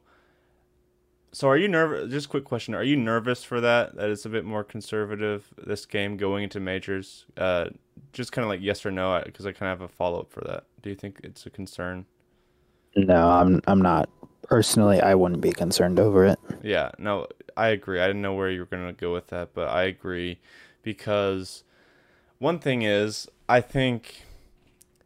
so 1.35 1.49
are 1.49 1.57
you 1.57 1.67
nervous? 1.67 2.09
Just 2.09 2.29
quick 2.29 2.45
question: 2.45 2.73
Are 2.73 2.83
you 2.83 2.95
nervous 2.95 3.43
for 3.43 3.59
that? 3.59 3.95
That 3.97 4.09
it's 4.09 4.25
a 4.25 4.29
bit 4.29 4.45
more 4.45 4.63
conservative 4.63 5.53
this 5.57 5.85
game 5.85 6.15
going 6.15 6.45
into 6.45 6.61
majors. 6.61 7.25
Uh, 7.35 7.65
just 8.13 8.31
kind 8.31 8.43
of 8.43 8.49
like 8.49 8.61
yes 8.61 8.85
or 8.85 8.91
no, 8.91 9.21
because 9.25 9.45
I 9.45 9.51
kind 9.51 9.69
of 9.69 9.79
have 9.79 9.89
a 9.89 9.91
follow 9.91 10.21
up 10.21 10.31
for 10.31 10.39
that. 10.45 10.63
Do 10.81 10.89
you 10.89 10.95
think 10.95 11.19
it's 11.23 11.45
a 11.45 11.49
concern? 11.49 12.05
No, 12.95 13.29
I'm 13.29 13.61
I'm 13.67 13.81
not 13.81 14.09
personally. 14.43 15.01
I 15.01 15.13
wouldn't 15.13 15.41
be 15.41 15.51
concerned 15.51 15.99
over 15.99 16.23
it. 16.23 16.39
Yeah, 16.63 16.91
no, 16.97 17.27
I 17.57 17.67
agree. 17.67 17.99
I 17.99 18.07
didn't 18.07 18.21
know 18.21 18.33
where 18.33 18.49
you 18.49 18.61
were 18.61 18.65
gonna 18.65 18.93
go 18.93 19.11
with 19.11 19.27
that, 19.27 19.53
but 19.53 19.67
I 19.67 19.83
agree 19.83 20.39
because 20.83 21.65
one 22.37 22.59
thing 22.59 22.83
is 22.83 23.27
I 23.49 23.59
think 23.59 24.23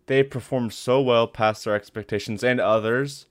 they 0.05 0.21
performed 0.21 0.73
so 0.73 1.01
well 1.01 1.25
past 1.25 1.65
their 1.65 1.73
expectations 1.73 2.43
and 2.43 2.59
others. 2.59 3.25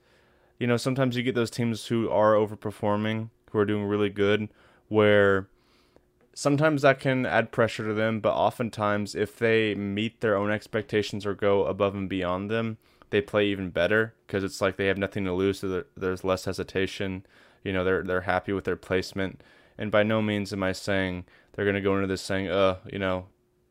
You 0.59 0.67
know, 0.67 0.77
sometimes 0.77 1.15
you 1.15 1.23
get 1.23 1.35
those 1.35 1.49
teams 1.49 1.87
who 1.87 2.09
are 2.09 2.33
overperforming, 2.33 3.29
who 3.51 3.59
are 3.59 3.65
doing 3.65 3.85
really 3.85 4.09
good, 4.09 4.49
where 4.89 5.47
sometimes 6.33 6.81
that 6.81 6.99
can 6.99 7.25
add 7.25 7.51
pressure 7.51 7.85
to 7.85 7.93
them, 7.93 8.19
but 8.19 8.33
oftentimes 8.33 9.15
if 9.15 9.37
they 9.37 9.73
meet 9.75 10.21
their 10.21 10.35
own 10.35 10.51
expectations 10.51 11.25
or 11.25 11.33
go 11.33 11.65
above 11.65 11.95
and 11.95 12.09
beyond 12.09 12.51
them, 12.51 12.77
they 13.09 13.21
play 13.21 13.47
even 13.47 13.69
better 13.69 14.13
because 14.25 14.43
it's 14.43 14.61
like 14.61 14.77
they 14.77 14.87
have 14.87 14.97
nothing 14.97 15.25
to 15.25 15.33
lose, 15.33 15.59
so 15.59 15.83
there's 15.97 16.23
less 16.23 16.45
hesitation. 16.45 17.25
You 17.63 17.73
know, 17.73 17.83
they're 17.83 18.03
they're 18.03 18.21
happy 18.21 18.53
with 18.53 18.65
their 18.65 18.75
placement, 18.75 19.41
and 19.77 19.91
by 19.91 20.03
no 20.03 20.21
means 20.21 20.53
am 20.53 20.63
I 20.63 20.71
saying 20.71 21.25
they're 21.53 21.65
going 21.65 21.75
to 21.75 21.81
go 21.81 21.95
into 21.95 22.07
this 22.07 22.21
saying, 22.21 22.49
"Uh, 22.49 22.77
you 22.91 22.99
know, 22.99 23.25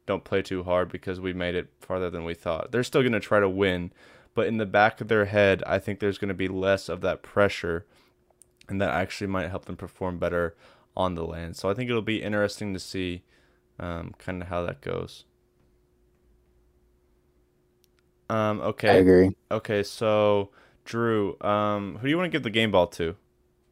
don't 0.07 0.25
play 0.25 0.43
too 0.43 0.65
hard 0.65 0.91
because 0.91 1.21
we 1.21 1.33
made 1.33 1.55
it 1.55 1.69
farther 1.81 2.11
than 2.11 2.25
we 2.25 2.35
thought." 2.35 2.73
They're 2.73 2.83
still 2.83 3.03
going 3.03 3.13
to 3.13 3.21
try 3.21 3.41
to 3.41 3.49
win, 3.49 3.93
but 4.39 4.47
in 4.47 4.59
the 4.59 4.67
back 4.67 5.01
of 5.01 5.09
their 5.09 5.25
head, 5.25 5.65
I 5.67 5.81
think 5.81 5.99
there's 5.99 6.17
going 6.17 6.29
to 6.29 6.33
be 6.33 6.47
less 6.47 6.89
of 6.89 7.01
that 7.01 7.23
pressure, 7.23 7.85
and 8.69 8.81
that 8.81 8.91
actually 8.91 9.27
might 9.27 9.51
help 9.51 9.65
them 9.65 9.75
perform 9.75 10.21
better 10.21 10.55
on 10.97 11.17
the 11.17 11.25
land. 11.25 11.57
So 11.57 11.69
I 11.69 11.75
think 11.75 11.91
it'll 11.91 12.03
be 12.03 12.23
interesting 12.23 12.73
to 12.73 12.79
see 12.79 13.25
um, 13.81 14.15
kind 14.17 14.41
of 14.41 14.47
how 14.47 14.65
that 14.65 14.81
goes. 14.81 15.25
Um, 18.31 18.61
okay. 18.61 18.91
I 18.91 18.95
agree. 18.99 19.31
Okay, 19.51 19.83
so 19.83 20.51
Drew, 20.85 21.37
um, 21.41 21.97
who 21.97 22.07
do 22.07 22.11
you 22.11 22.17
want 22.17 22.31
to 22.31 22.31
give 22.31 22.45
the 22.45 22.51
game 22.51 22.71
ball 22.71 22.87
to? 22.87 23.17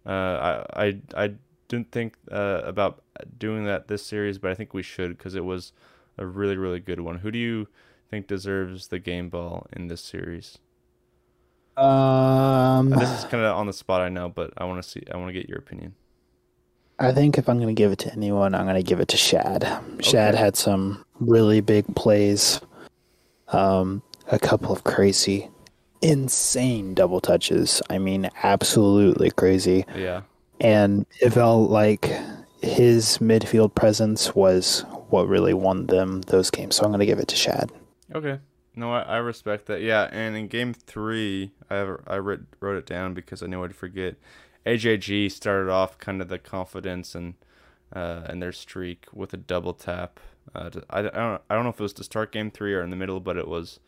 Uh, 0.04 0.64
I 0.74 0.86
I 0.86 0.98
I 1.16 1.34
didn't 1.68 1.92
think 1.92 2.16
uh, 2.32 2.62
about 2.64 3.04
doing 3.38 3.66
that 3.66 3.86
this 3.86 4.04
series, 4.04 4.38
but 4.38 4.50
I 4.50 4.54
think 4.54 4.74
we 4.74 4.82
should 4.82 5.16
because 5.16 5.36
it 5.36 5.44
was 5.44 5.72
a 6.18 6.26
really 6.26 6.56
really 6.56 6.80
good 6.80 6.98
one. 6.98 7.18
Who 7.18 7.30
do 7.30 7.38
you 7.38 7.68
think 8.10 8.26
deserves 8.26 8.88
the 8.88 8.98
game 8.98 9.28
ball 9.28 9.66
in 9.72 9.88
this 9.88 10.00
series? 10.00 10.58
Um, 11.76 12.90
this 12.90 13.10
is 13.10 13.24
kind 13.24 13.44
of 13.44 13.54
on 13.56 13.66
the 13.66 13.72
spot, 13.72 14.00
I 14.00 14.08
know, 14.08 14.28
but 14.28 14.52
I 14.56 14.64
want 14.64 14.82
to 14.82 14.88
see. 14.88 15.02
I 15.12 15.16
want 15.16 15.28
to 15.28 15.32
get 15.32 15.48
your 15.48 15.58
opinion. 15.58 15.94
I 16.98 17.12
think 17.12 17.36
if 17.36 17.48
I'm 17.48 17.56
going 17.58 17.68
to 17.68 17.78
give 17.78 17.92
it 17.92 17.98
to 18.00 18.12
anyone, 18.12 18.54
I'm 18.54 18.64
going 18.64 18.76
to 18.76 18.82
give 18.82 19.00
it 19.00 19.08
to 19.08 19.18
Shad. 19.18 19.62
Shad 20.00 20.34
Okay. 20.34 20.42
had 20.42 20.56
some 20.56 21.04
really 21.20 21.60
big 21.60 21.94
plays, 21.94 22.60
um, 23.48 24.02
a 24.28 24.38
couple 24.38 24.72
of 24.72 24.84
crazy, 24.84 25.50
insane 26.00 26.94
double 26.94 27.20
touches. 27.20 27.82
I 27.90 27.98
mean, 27.98 28.30
absolutely 28.42 29.30
crazy. 29.30 29.84
Yeah. 29.94 30.22
And 30.58 31.04
it 31.20 31.30
felt 31.34 31.70
like 31.70 32.10
his 32.62 33.18
midfield 33.18 33.74
presence 33.74 34.34
was 34.34 34.86
what 35.10 35.28
really 35.28 35.52
won 35.52 35.86
them 35.88 36.22
those 36.22 36.50
games. 36.50 36.76
So 36.76 36.84
I'm 36.84 36.90
going 36.90 37.00
to 37.00 37.06
give 37.06 37.18
it 37.18 37.28
to 37.28 37.36
Shad. 37.36 37.70
Okay. 38.14 38.38
No, 38.74 38.92
I, 38.92 39.00
I 39.02 39.16
respect 39.18 39.66
that. 39.66 39.80
Yeah, 39.80 40.08
and 40.12 40.36
in 40.36 40.48
game 40.48 40.74
three, 40.74 41.52
I 41.70 41.76
I 42.06 42.18
wrote 42.18 42.42
wrote 42.60 42.76
it 42.76 42.86
down 42.86 43.14
because 43.14 43.42
I 43.42 43.46
knew 43.46 43.64
I'd 43.64 43.74
forget. 43.74 44.16
AJG 44.66 45.30
started 45.30 45.70
off 45.70 45.96
kind 45.98 46.20
of 46.20 46.28
the 46.28 46.38
confidence 46.38 47.14
and 47.14 47.34
uh, 47.94 48.22
and 48.26 48.42
their 48.42 48.52
streak 48.52 49.06
with 49.12 49.32
a 49.32 49.38
double 49.38 49.72
tap. 49.72 50.20
Uh, 50.54 50.70
to, 50.70 50.84
I, 50.90 50.98
I 51.00 51.02
don't 51.02 51.42
I 51.48 51.54
don't 51.54 51.64
know 51.64 51.70
if 51.70 51.80
it 51.80 51.82
was 51.82 51.92
to 51.94 52.04
start 52.04 52.32
game 52.32 52.50
three 52.50 52.74
or 52.74 52.82
in 52.82 52.90
the 52.90 52.96
middle, 52.96 53.20
but 53.20 53.36
it 53.36 53.48
was. 53.48 53.80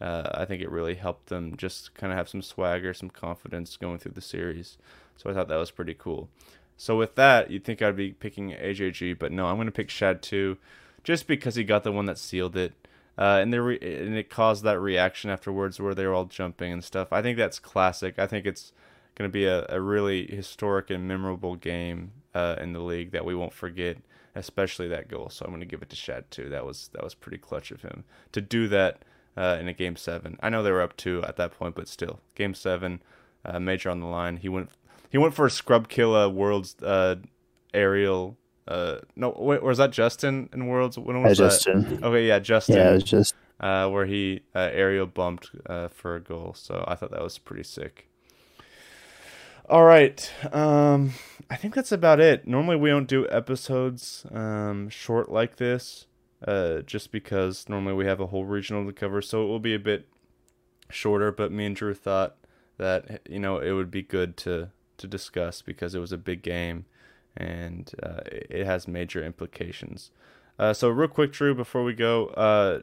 Uh, 0.00 0.30
I 0.32 0.44
think 0.44 0.62
it 0.62 0.70
really 0.70 0.94
helped 0.94 1.26
them 1.26 1.56
just 1.56 1.92
kind 1.94 2.12
of 2.12 2.16
have 2.16 2.28
some 2.28 2.40
swagger, 2.40 2.94
some 2.94 3.10
confidence 3.10 3.76
going 3.76 3.98
through 3.98 4.12
the 4.12 4.20
series. 4.20 4.78
So 5.16 5.28
I 5.28 5.34
thought 5.34 5.48
that 5.48 5.56
was 5.56 5.72
pretty 5.72 5.94
cool. 5.94 6.28
So 6.76 6.96
with 6.96 7.16
that, 7.16 7.50
you'd 7.50 7.64
think 7.64 7.82
I'd 7.82 7.96
be 7.96 8.12
picking 8.12 8.52
AJG, 8.52 9.18
but 9.18 9.32
no, 9.32 9.46
I'm 9.46 9.56
going 9.56 9.66
to 9.66 9.72
pick 9.72 9.90
Shad 9.90 10.22
too, 10.22 10.56
just 11.02 11.26
because 11.26 11.56
he 11.56 11.64
got 11.64 11.82
the 11.82 11.90
one 11.90 12.06
that 12.06 12.16
sealed 12.16 12.56
it. 12.56 12.74
Uh, 13.18 13.40
and, 13.42 13.52
the 13.52 13.60
re- 13.60 13.78
and 13.82 14.16
it 14.16 14.30
caused 14.30 14.62
that 14.62 14.80
reaction 14.80 15.28
afterwards 15.28 15.80
where 15.80 15.94
they 15.94 16.06
were 16.06 16.14
all 16.14 16.26
jumping 16.26 16.72
and 16.72 16.84
stuff. 16.84 17.12
I 17.12 17.20
think 17.20 17.36
that's 17.36 17.58
classic. 17.58 18.16
I 18.16 18.28
think 18.28 18.46
it's 18.46 18.72
going 19.16 19.28
to 19.28 19.32
be 19.32 19.44
a, 19.44 19.66
a 19.68 19.80
really 19.80 20.24
historic 20.26 20.88
and 20.88 21.08
memorable 21.08 21.56
game 21.56 22.12
uh, 22.32 22.54
in 22.60 22.72
the 22.72 22.80
league 22.80 23.10
that 23.10 23.24
we 23.24 23.34
won't 23.34 23.52
forget, 23.52 23.96
especially 24.36 24.86
that 24.88 25.08
goal. 25.08 25.28
So 25.30 25.44
I'm 25.44 25.50
going 25.50 25.60
to 25.60 25.66
give 25.66 25.82
it 25.82 25.90
to 25.90 25.96
Shad 25.96 26.30
too. 26.30 26.48
That 26.48 26.64
was 26.64 26.90
that 26.92 27.02
was 27.02 27.14
pretty 27.14 27.38
clutch 27.38 27.72
of 27.72 27.82
him 27.82 28.04
to 28.30 28.40
do 28.40 28.68
that 28.68 29.02
uh, 29.36 29.58
in 29.60 29.66
a 29.66 29.72
game 29.72 29.96
seven. 29.96 30.38
I 30.40 30.48
know 30.48 30.62
they 30.62 30.70
were 30.70 30.82
up 30.82 30.96
two 30.96 31.24
at 31.24 31.36
that 31.36 31.58
point, 31.58 31.74
but 31.74 31.88
still, 31.88 32.20
game 32.36 32.54
seven, 32.54 33.02
uh, 33.44 33.58
major 33.58 33.90
on 33.90 33.98
the 33.98 34.06
line. 34.06 34.36
He 34.36 34.48
went 34.48 34.70
he 35.10 35.18
went 35.18 35.34
for 35.34 35.46
a 35.46 35.50
scrub 35.50 35.88
kill 35.88 36.14
uh, 36.14 36.28
world's 36.28 36.80
uh, 36.82 37.16
aerial. 37.74 38.36
Uh, 38.68 39.00
no, 39.16 39.34
wait, 39.38 39.62
was 39.62 39.78
that 39.78 39.90
Justin 39.90 40.50
in 40.52 40.66
Worlds? 40.66 40.98
When 40.98 41.22
was 41.22 41.38
that? 41.38 41.44
Justin. 41.44 42.00
Okay, 42.04 42.26
yeah, 42.26 42.38
Justin 42.38 42.76
Yeah, 42.76 42.90
it 42.90 42.94
was 42.94 43.04
just 43.04 43.34
uh, 43.60 43.88
where 43.88 44.04
he 44.04 44.42
uh, 44.54 44.68
aerial 44.72 45.06
bumped 45.06 45.50
uh, 45.66 45.88
for 45.88 46.16
a 46.16 46.20
goal. 46.20 46.52
So 46.54 46.84
I 46.86 46.94
thought 46.94 47.10
that 47.12 47.22
was 47.22 47.38
pretty 47.38 47.62
sick. 47.62 48.08
All 49.70 49.84
right, 49.84 50.30
um, 50.52 51.14
I 51.50 51.56
think 51.56 51.74
that's 51.74 51.92
about 51.92 52.20
it. 52.20 52.46
Normally 52.46 52.76
we 52.76 52.90
don't 52.90 53.08
do 53.08 53.26
episodes 53.30 54.26
um, 54.32 54.90
short 54.90 55.30
like 55.30 55.56
this, 55.56 56.06
uh, 56.46 56.80
just 56.80 57.10
because 57.10 57.68
normally 57.70 57.94
we 57.94 58.04
have 58.04 58.20
a 58.20 58.26
whole 58.26 58.44
regional 58.44 58.84
to 58.84 58.92
cover, 58.92 59.22
so 59.22 59.42
it 59.44 59.46
will 59.46 59.60
be 59.60 59.74
a 59.74 59.78
bit 59.78 60.06
shorter. 60.90 61.32
But 61.32 61.52
me 61.52 61.64
and 61.66 61.76
Drew 61.76 61.94
thought 61.94 62.36
that 62.76 63.20
you 63.28 63.38
know 63.38 63.58
it 63.58 63.72
would 63.72 63.90
be 63.90 64.02
good 64.02 64.36
to 64.38 64.70
to 64.98 65.06
discuss 65.06 65.62
because 65.62 65.94
it 65.94 66.00
was 66.00 66.12
a 66.12 66.18
big 66.18 66.42
game 66.42 66.84
and 67.38 67.92
uh, 68.02 68.20
it 68.26 68.66
has 68.66 68.86
major 68.86 69.24
implications. 69.24 70.10
Uh, 70.58 70.74
so 70.74 70.88
real 70.88 71.08
quick, 71.08 71.32
Drew, 71.32 71.54
before 71.54 71.84
we 71.84 71.94
go, 71.94 72.26
uh, 72.28 72.80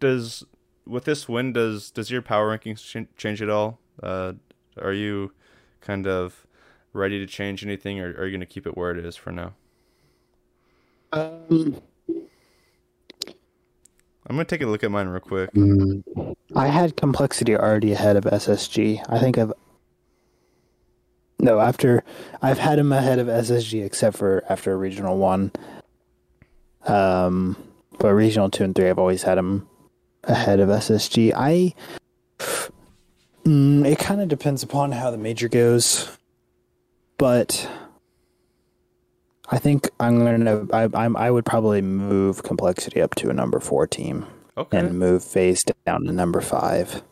does 0.00 0.44
with 0.86 1.04
this 1.04 1.28
win 1.28 1.52
does 1.52 1.90
does 1.90 2.10
your 2.10 2.22
power 2.22 2.56
rankings 2.56 2.78
ch- 2.78 3.08
change 3.16 3.42
at 3.42 3.50
all? 3.50 3.80
Uh, 4.02 4.34
are 4.80 4.92
you 4.92 5.32
kind 5.80 6.06
of 6.06 6.46
ready 6.92 7.18
to 7.18 7.26
change 7.26 7.64
anything, 7.64 8.00
or 8.00 8.10
are 8.12 8.24
you 8.24 8.30
going 8.30 8.40
to 8.40 8.46
keep 8.46 8.66
it 8.66 8.76
where 8.76 8.92
it 8.92 9.04
is 9.04 9.16
for 9.16 9.32
now? 9.32 9.54
um, 11.12 11.80
I'm 14.26 14.36
going 14.36 14.38
to 14.38 14.44
take 14.44 14.62
a 14.62 14.66
look 14.66 14.84
at 14.84 14.90
mine 14.90 15.08
real 15.08 15.20
quick. 15.20 15.52
Mm, 15.54 16.34
I 16.54 16.68
had 16.68 16.96
complexity 16.96 17.56
already 17.56 17.92
ahead 17.92 18.16
of 18.16 18.24
SSG. 18.24 19.04
I 19.08 19.18
think 19.18 19.38
I've 19.38 19.52
no 21.48 21.60
after 21.60 22.04
I've 22.42 22.58
had 22.58 22.78
him 22.78 22.92
ahead 22.92 23.18
of 23.18 23.26
SSG 23.26 23.84
except 23.84 24.16
for 24.16 24.44
after 24.48 24.76
regional 24.76 25.16
one. 25.16 25.52
Um, 26.86 27.56
but 27.98 28.12
regional 28.12 28.50
two 28.50 28.64
and 28.64 28.74
three, 28.74 28.88
I've 28.88 28.98
always 28.98 29.22
had 29.22 29.38
him 29.38 29.68
ahead 30.24 30.60
of 30.60 30.68
SSG. 30.68 31.32
I 31.36 31.74
mm, 33.44 33.84
it 33.86 33.98
kind 33.98 34.20
of 34.20 34.28
depends 34.28 34.62
upon 34.62 34.92
how 34.92 35.10
the 35.10 35.18
major 35.18 35.48
goes, 35.48 36.16
but 37.16 37.68
I 39.50 39.58
think 39.58 39.90
I'm 39.98 40.24
gonna. 40.24 40.66
I, 40.72 40.88
I'm. 40.94 41.16
I 41.16 41.30
would 41.30 41.44
probably 41.44 41.80
move 41.82 42.42
complexity 42.42 43.00
up 43.00 43.14
to 43.16 43.30
a 43.30 43.32
number 43.32 43.60
four 43.60 43.86
team 43.86 44.26
Okay, 44.56 44.78
and 44.78 44.98
move 44.98 45.24
FaZe 45.24 45.64
down 45.86 46.04
to 46.04 46.12
number 46.12 46.40
five. 46.40 47.02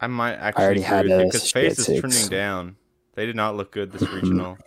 I 0.00 0.06
might 0.08 0.34
actually 0.34 0.62
I 0.62 0.66
already 0.66 0.80
had 0.82 1.06
a 1.06 1.24
because 1.24 1.50
FaZe 1.50 1.78
is 1.78 1.86
six. 1.86 2.00
trending 2.00 2.28
down. 2.28 2.76
They 3.16 3.26
did 3.26 3.34
not 3.34 3.56
look 3.56 3.72
good 3.72 3.90
this 3.90 4.08
regional. 4.12 4.58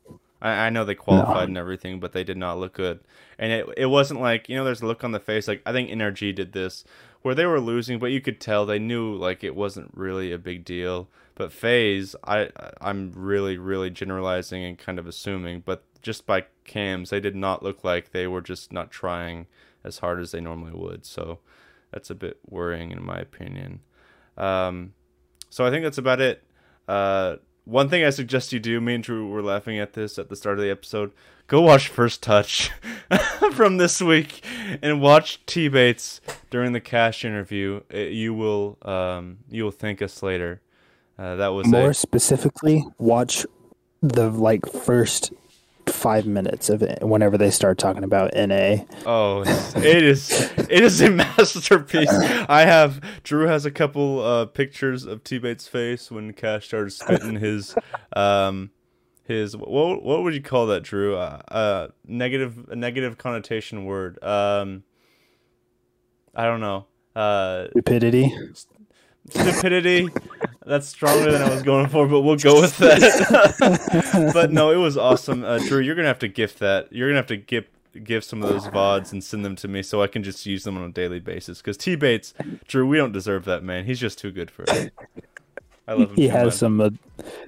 I, 0.42 0.52
I 0.52 0.70
know 0.70 0.84
they 0.84 0.96
qualified 0.96 1.48
and 1.48 1.58
everything, 1.58 2.00
but 2.00 2.12
they 2.12 2.24
did 2.24 2.38
not 2.38 2.60
look 2.60 2.74
good. 2.74 3.00
And 3.38 3.52
it 3.54 3.66
it 3.78 3.86
wasn't 3.86 4.20
like 4.20 4.50
you 4.50 4.58
know, 4.58 4.66
there's 4.66 4.82
a 4.82 4.86
look 4.86 5.04
on 5.04 5.14
the 5.14 5.20
face. 5.20 5.48
Like 5.48 5.62
I 5.66 5.72
think 5.72 5.90
NRG 5.90 6.36
did 6.36 6.52
this, 6.52 6.84
where 7.22 7.36
they 7.36 7.46
were 7.46 7.62
losing, 7.62 8.00
but 8.00 8.12
you 8.12 8.20
could 8.20 8.42
tell 8.42 8.66
they 8.66 8.80
knew 8.80 9.14
like 9.16 9.44
it 9.44 9.56
wasn't 9.56 9.92
really 9.94 10.32
a 10.34 10.38
big 10.38 10.66
deal. 10.66 11.08
But 11.36 11.54
FaZe, 11.54 12.16
I 12.26 12.50
I'm 12.82 13.14
really 13.16 13.58
really 13.58 13.90
generalizing 13.90 14.64
and 14.64 14.78
kind 14.78 15.00
of 15.00 15.08
assuming, 15.08 15.64
but 15.66 15.84
just 16.02 16.26
by 16.26 16.46
cams, 16.66 17.10
they 17.10 17.20
did 17.20 17.36
not 17.36 17.64
look 17.64 17.84
like 17.84 18.12
they 18.12 18.28
were 18.28 18.42
just 18.42 18.74
not 18.74 18.92
trying 18.92 19.48
as 19.84 20.00
hard 20.00 20.20
as 20.20 20.32
they 20.32 20.42
normally 20.42 20.74
would. 20.74 21.06
So 21.06 21.40
that's 21.92 22.10
a 22.10 22.16
bit 22.16 22.40
worrying 22.48 22.92
in 22.92 23.04
my 23.04 23.18
opinion. 23.18 23.82
Um, 24.38 24.94
so 25.50 25.66
I 25.66 25.70
think 25.70 25.84
that's 25.84 25.98
about 25.98 26.22
it. 26.22 26.44
Uh, 26.88 27.38
one 27.66 27.90
thing 27.90 28.04
I 28.04 28.10
suggest 28.10 28.54
you 28.54 28.60
do, 28.60 28.82
me 28.82 28.96
and 28.96 29.04
Drew 29.04 29.30
were 29.30 29.44
laughing 29.44 29.80
at 29.80 29.94
this 29.94 30.18
at 30.18 30.30
the 30.30 30.36
start 30.36 30.58
of 30.58 30.64
the 30.64 30.72
episode. 30.72 31.12
Go 31.48 31.62
watch 31.62 31.88
First 31.88 32.22
Touch 32.22 32.72
from 33.54 33.78
this 33.78 34.02
week 34.02 34.44
and 34.82 35.02
watch 35.02 35.44
Tbates 35.46 36.20
during 36.50 36.74
the 36.74 36.80
cash 36.80 37.26
interview. 37.26 37.82
It, 37.90 38.14
you 38.14 38.34
will 38.34 38.78
um, 38.84 39.40
you 39.50 39.64
will 39.64 39.72
thank 39.72 40.02
us 40.02 40.22
later. 40.22 40.62
Uh, 41.18 41.36
that 41.36 41.50
was 41.50 41.68
More 41.68 41.90
a, 41.90 41.94
specifically, 41.94 42.86
watch 42.98 43.46
the 44.02 44.30
like 44.30 44.66
first 44.72 45.34
five 45.90 46.26
minutes 46.26 46.70
of 46.70 46.82
it 46.82 47.00
whenever 47.02 47.38
they 47.38 47.50
start 47.52 47.78
talking 47.78 48.04
about 48.04 48.32
NA. 48.36 48.78
Oh, 49.06 49.44
it 49.76 50.04
is 50.04 50.32
it 50.58 50.84
is 50.84 51.02
a 51.02 51.10
masterpiece. 51.12 52.10
I 52.48 52.62
have 52.62 53.02
Drew 53.24 53.48
has 53.48 53.66
a 53.66 53.72
couple 53.72 54.22
uh, 54.24 54.46
pictures 54.46 55.06
of 55.06 55.24
Tbates' 55.24 55.68
face 55.68 56.10
when 56.12 56.34
Cash 56.34 56.66
started 56.68 56.92
spitting 56.92 57.36
his 57.40 57.76
um 58.16 58.72
his 59.26 59.56
what 59.56 60.04
what 60.04 60.24
would 60.24 60.34
you 60.34 60.42
call 60.42 60.68
that, 60.68 60.84
Drew? 60.84 61.16
Uh, 61.16 61.42
uh 61.50 61.88
negative 62.06 62.68
a 62.70 62.76
negative 62.76 63.18
connotation 63.18 63.86
word. 63.86 64.22
Um 64.24 64.84
I 66.36 66.46
don't 66.46 66.62
know. 66.62 66.86
Uh 67.16 67.68
Stupidity. 67.72 68.34
stupidity. 69.30 70.10
That's 70.70 70.88
stronger 70.88 71.32
than 71.32 71.42
I 71.42 71.50
was 71.50 71.64
going 71.64 71.88
for, 71.88 72.08
but 72.08 72.22
we'll 72.22 72.36
go 72.38 72.62
with 72.62 72.78
that. 72.78 74.32
but 74.34 74.52
no, 74.52 74.70
it 74.72 74.76
was 74.78 74.98
awesome. 74.98 75.44
Uh, 75.44 75.58
Drew, 75.58 75.80
you're 75.80 75.96
gonna 75.96 76.08
have 76.08 76.20
to 76.20 76.28
gift 76.28 76.60
that. 76.60 76.94
You're 76.94 77.10
gonna 77.10 77.18
have 77.18 77.26
to 77.28 77.38
give 77.38 77.66
give 78.04 78.24
some 78.24 78.44
of 78.44 78.50
those 78.50 78.68
vods 78.68 79.12
and 79.12 79.24
send 79.24 79.44
them 79.44 79.56
to 79.56 79.68
me 79.68 79.82
so 79.82 80.04
I 80.04 80.08
can 80.08 80.22
just 80.22 80.46
use 80.46 80.64
them 80.64 80.78
on 80.78 80.84
a 80.84 80.92
daily 80.92 81.20
basis. 81.20 81.58
Because 81.58 81.76
Tbates, 81.76 82.34
Drew, 82.68 82.88
we 82.88 82.98
don't 82.98 83.12
deserve 83.12 83.46
that 83.46 83.64
man. 83.64 83.86
He's 83.86 84.00
just 84.00 84.20
too 84.20 84.32
good 84.32 84.52
for 84.52 84.64
it. 84.68 84.94
I 85.88 85.94
love 85.94 86.12
him. 86.12 86.16
He 86.18 86.28
has 86.28 86.46
much. 86.46 86.54
some 86.54 86.80
of 86.82 87.00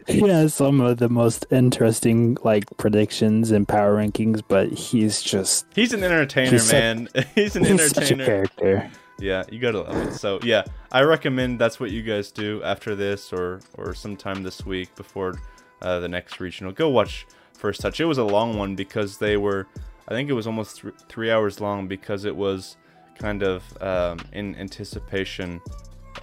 he 0.07 0.27
has 0.27 0.55
some 0.55 0.81
of 0.81 0.97
the 0.97 1.09
most 1.09 1.45
interesting 1.51 2.37
like 2.43 2.65
predictions 2.77 3.51
and 3.51 3.67
power 3.67 3.95
rankings, 3.97 4.41
but 4.47 4.69
he's 4.71 5.21
just 5.21 5.67
He's 5.75 5.93
an 5.93 6.03
entertainer, 6.03 6.49
He's 6.49 6.63
such- 6.63 6.73
man. 6.73 7.07
he's 7.35 7.55
an 7.55 7.65
he's 7.65 7.87
such 7.93 8.09
a 8.09 8.13
entertainer. 8.15 8.25
character. 8.25 8.91
Yeah, 9.21 9.43
you 9.51 9.59
gotta 9.59 9.81
love 9.81 10.07
it. 10.07 10.13
So 10.15 10.39
yeah, 10.41 10.63
I 10.91 11.03
recommend 11.03 11.59
that's 11.59 11.79
what 11.79 11.91
you 11.91 12.01
guys 12.01 12.31
do 12.31 12.61
after 12.63 12.95
this 12.95 13.31
or 13.31 13.61
or 13.77 13.93
sometime 13.93 14.41
this 14.41 14.65
week 14.65 14.93
before 14.95 15.39
uh, 15.81 15.99
the 15.99 16.07
next 16.07 16.39
regional. 16.39 16.71
Go 16.71 16.89
watch 16.89 17.27
First 17.53 17.81
Touch. 17.81 17.99
It 17.99 18.05
was 18.05 18.17
a 18.17 18.23
long 18.23 18.57
one 18.57 18.75
because 18.75 19.19
they 19.19 19.37
were, 19.37 19.67
I 20.07 20.11
think 20.11 20.29
it 20.29 20.33
was 20.33 20.47
almost 20.47 20.81
th- 20.81 20.95
three 21.07 21.29
hours 21.29 21.61
long 21.61 21.87
because 21.87 22.25
it 22.25 22.35
was 22.35 22.77
kind 23.19 23.43
of 23.43 23.63
um, 23.81 24.19
in 24.33 24.55
anticipation, 24.55 25.61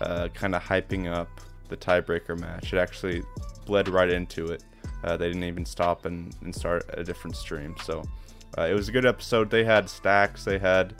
uh, 0.00 0.28
kind 0.34 0.56
of 0.56 0.62
hyping 0.62 1.08
up 1.08 1.28
the 1.68 1.76
tiebreaker 1.76 2.36
match. 2.38 2.72
It 2.72 2.78
actually 2.78 3.22
bled 3.64 3.88
right 3.88 4.10
into 4.10 4.46
it. 4.46 4.64
Uh, 5.04 5.16
they 5.16 5.28
didn't 5.28 5.44
even 5.44 5.64
stop 5.64 6.04
and, 6.04 6.34
and 6.42 6.52
start 6.52 6.84
a 6.94 7.04
different 7.04 7.36
stream. 7.36 7.76
So 7.84 8.02
uh, 8.56 8.62
it 8.62 8.74
was 8.74 8.88
a 8.88 8.92
good 8.92 9.06
episode. 9.06 9.50
They 9.50 9.62
had 9.62 9.88
stacks. 9.88 10.44
They 10.44 10.58
had. 10.58 10.94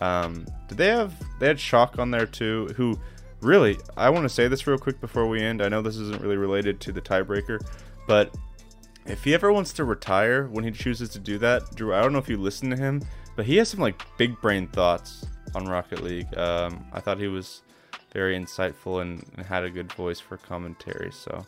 Um, 0.00 0.46
did 0.68 0.78
they 0.78 0.88
have 0.88 1.14
they 1.40 1.46
had 1.48 1.58
Shock 1.58 1.98
on 1.98 2.10
there 2.10 2.26
too? 2.26 2.68
Who 2.76 2.98
really? 3.40 3.76
I 3.96 4.10
want 4.10 4.24
to 4.24 4.28
say 4.28 4.48
this 4.48 4.66
real 4.66 4.78
quick 4.78 5.00
before 5.00 5.26
we 5.26 5.40
end. 5.42 5.62
I 5.62 5.68
know 5.68 5.82
this 5.82 5.96
isn't 5.96 6.20
really 6.22 6.36
related 6.36 6.80
to 6.82 6.92
the 6.92 7.00
tiebreaker, 7.00 7.60
but 8.06 8.34
if 9.06 9.24
he 9.24 9.34
ever 9.34 9.52
wants 9.52 9.72
to 9.74 9.84
retire 9.84 10.46
when 10.48 10.64
he 10.64 10.70
chooses 10.70 11.08
to 11.10 11.18
do 11.18 11.38
that, 11.38 11.74
Drew, 11.74 11.94
I 11.94 12.00
don't 12.02 12.12
know 12.12 12.18
if 12.18 12.28
you 12.28 12.36
listen 12.36 12.68
to 12.70 12.76
him, 12.76 13.02
but 13.36 13.46
he 13.46 13.56
has 13.56 13.68
some 13.68 13.80
like 13.80 14.02
big 14.18 14.40
brain 14.40 14.66
thoughts 14.68 15.26
on 15.54 15.64
Rocket 15.66 16.02
League. 16.02 16.36
Um, 16.36 16.84
I 16.92 17.00
thought 17.00 17.18
he 17.18 17.28
was 17.28 17.62
very 18.12 18.38
insightful 18.38 19.00
and, 19.02 19.24
and 19.36 19.46
had 19.46 19.64
a 19.64 19.70
good 19.70 19.90
voice 19.94 20.20
for 20.20 20.36
commentary. 20.36 21.10
So 21.12 21.44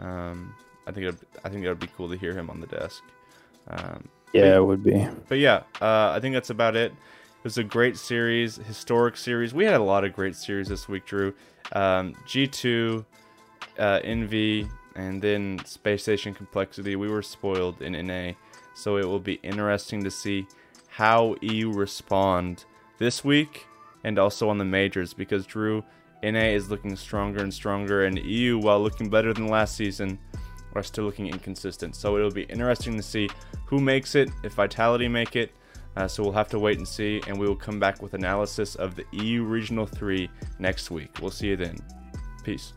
um, 0.00 0.54
I 0.86 0.90
think 0.92 1.06
it'd, 1.06 1.20
I 1.44 1.48
think 1.48 1.64
it 1.64 1.68
would 1.68 1.78
be 1.78 1.88
cool 1.96 2.08
to 2.08 2.16
hear 2.16 2.32
him 2.34 2.50
on 2.50 2.60
the 2.60 2.66
desk. 2.66 3.02
Um, 3.68 4.08
Yeah, 4.32 4.56
it 4.56 4.64
would 4.64 4.82
be. 4.82 5.06
but 5.28 5.38
yeah, 5.38 5.62
uh, 5.80 6.12
I 6.14 6.20
think 6.20 6.34
that's 6.34 6.50
about 6.50 6.74
it. 6.76 6.92
It 6.92 6.96
was 7.46 7.58
a 7.58 7.62
great 7.62 7.96
series, 7.96 8.56
historic 8.56 9.16
series. 9.16 9.54
We 9.54 9.64
had 9.64 9.74
a 9.74 9.82
lot 9.84 10.02
of 10.02 10.12
great 10.12 10.34
series 10.34 10.66
this 10.66 10.88
week, 10.88 11.06
Drew. 11.06 11.32
Um, 11.74 12.12
G2, 12.26 13.04
uh, 13.78 14.00
NV, 14.00 14.68
and 14.96 15.22
then 15.22 15.60
Spacestation 15.60 16.34
Complexity. 16.34 16.96
We 16.96 17.08
were 17.08 17.22
spoiled 17.22 17.82
in 17.82 17.92
NA, 18.04 18.32
so 18.74 18.96
it 18.96 19.04
will 19.04 19.20
be 19.20 19.34
interesting 19.44 20.02
to 20.02 20.10
see 20.10 20.44
how 20.88 21.36
EU 21.40 21.70
respond 21.70 22.64
this 22.98 23.24
week 23.24 23.68
and 24.02 24.18
also 24.18 24.48
on 24.48 24.58
the 24.58 24.64
majors 24.64 25.14
because 25.14 25.46
Drew, 25.46 25.84
NA 26.24 26.46
is 26.46 26.68
looking 26.68 26.96
stronger 26.96 27.44
and 27.44 27.54
stronger, 27.54 28.06
and 28.06 28.18
EU, 28.18 28.58
while 28.58 28.82
looking 28.82 29.08
better 29.08 29.32
than 29.32 29.46
last 29.46 29.76
season, 29.76 30.18
are 30.74 30.82
still 30.82 31.04
looking 31.04 31.28
inconsistent. 31.28 31.94
So 31.94 32.16
it'll 32.16 32.32
be 32.32 32.42
interesting 32.42 32.96
to 32.96 33.04
see 33.04 33.30
who 33.66 33.78
makes 33.78 34.16
it, 34.16 34.30
if 34.42 34.54
Vitality 34.54 35.06
make 35.06 35.36
it. 35.36 35.52
Uh, 35.96 36.06
so 36.06 36.22
we'll 36.22 36.32
have 36.32 36.48
to 36.48 36.58
wait 36.58 36.78
and 36.78 36.86
see, 36.86 37.22
and 37.26 37.38
we 37.38 37.46
will 37.46 37.56
come 37.56 37.80
back 37.80 38.02
with 38.02 38.14
analysis 38.14 38.74
of 38.74 38.94
the 38.96 39.04
EU 39.12 39.44
Regional 39.44 39.86
3 39.86 40.28
next 40.58 40.90
week. 40.90 41.10
We'll 41.20 41.30
see 41.30 41.48
you 41.48 41.56
then. 41.56 41.76
Peace. 42.44 42.74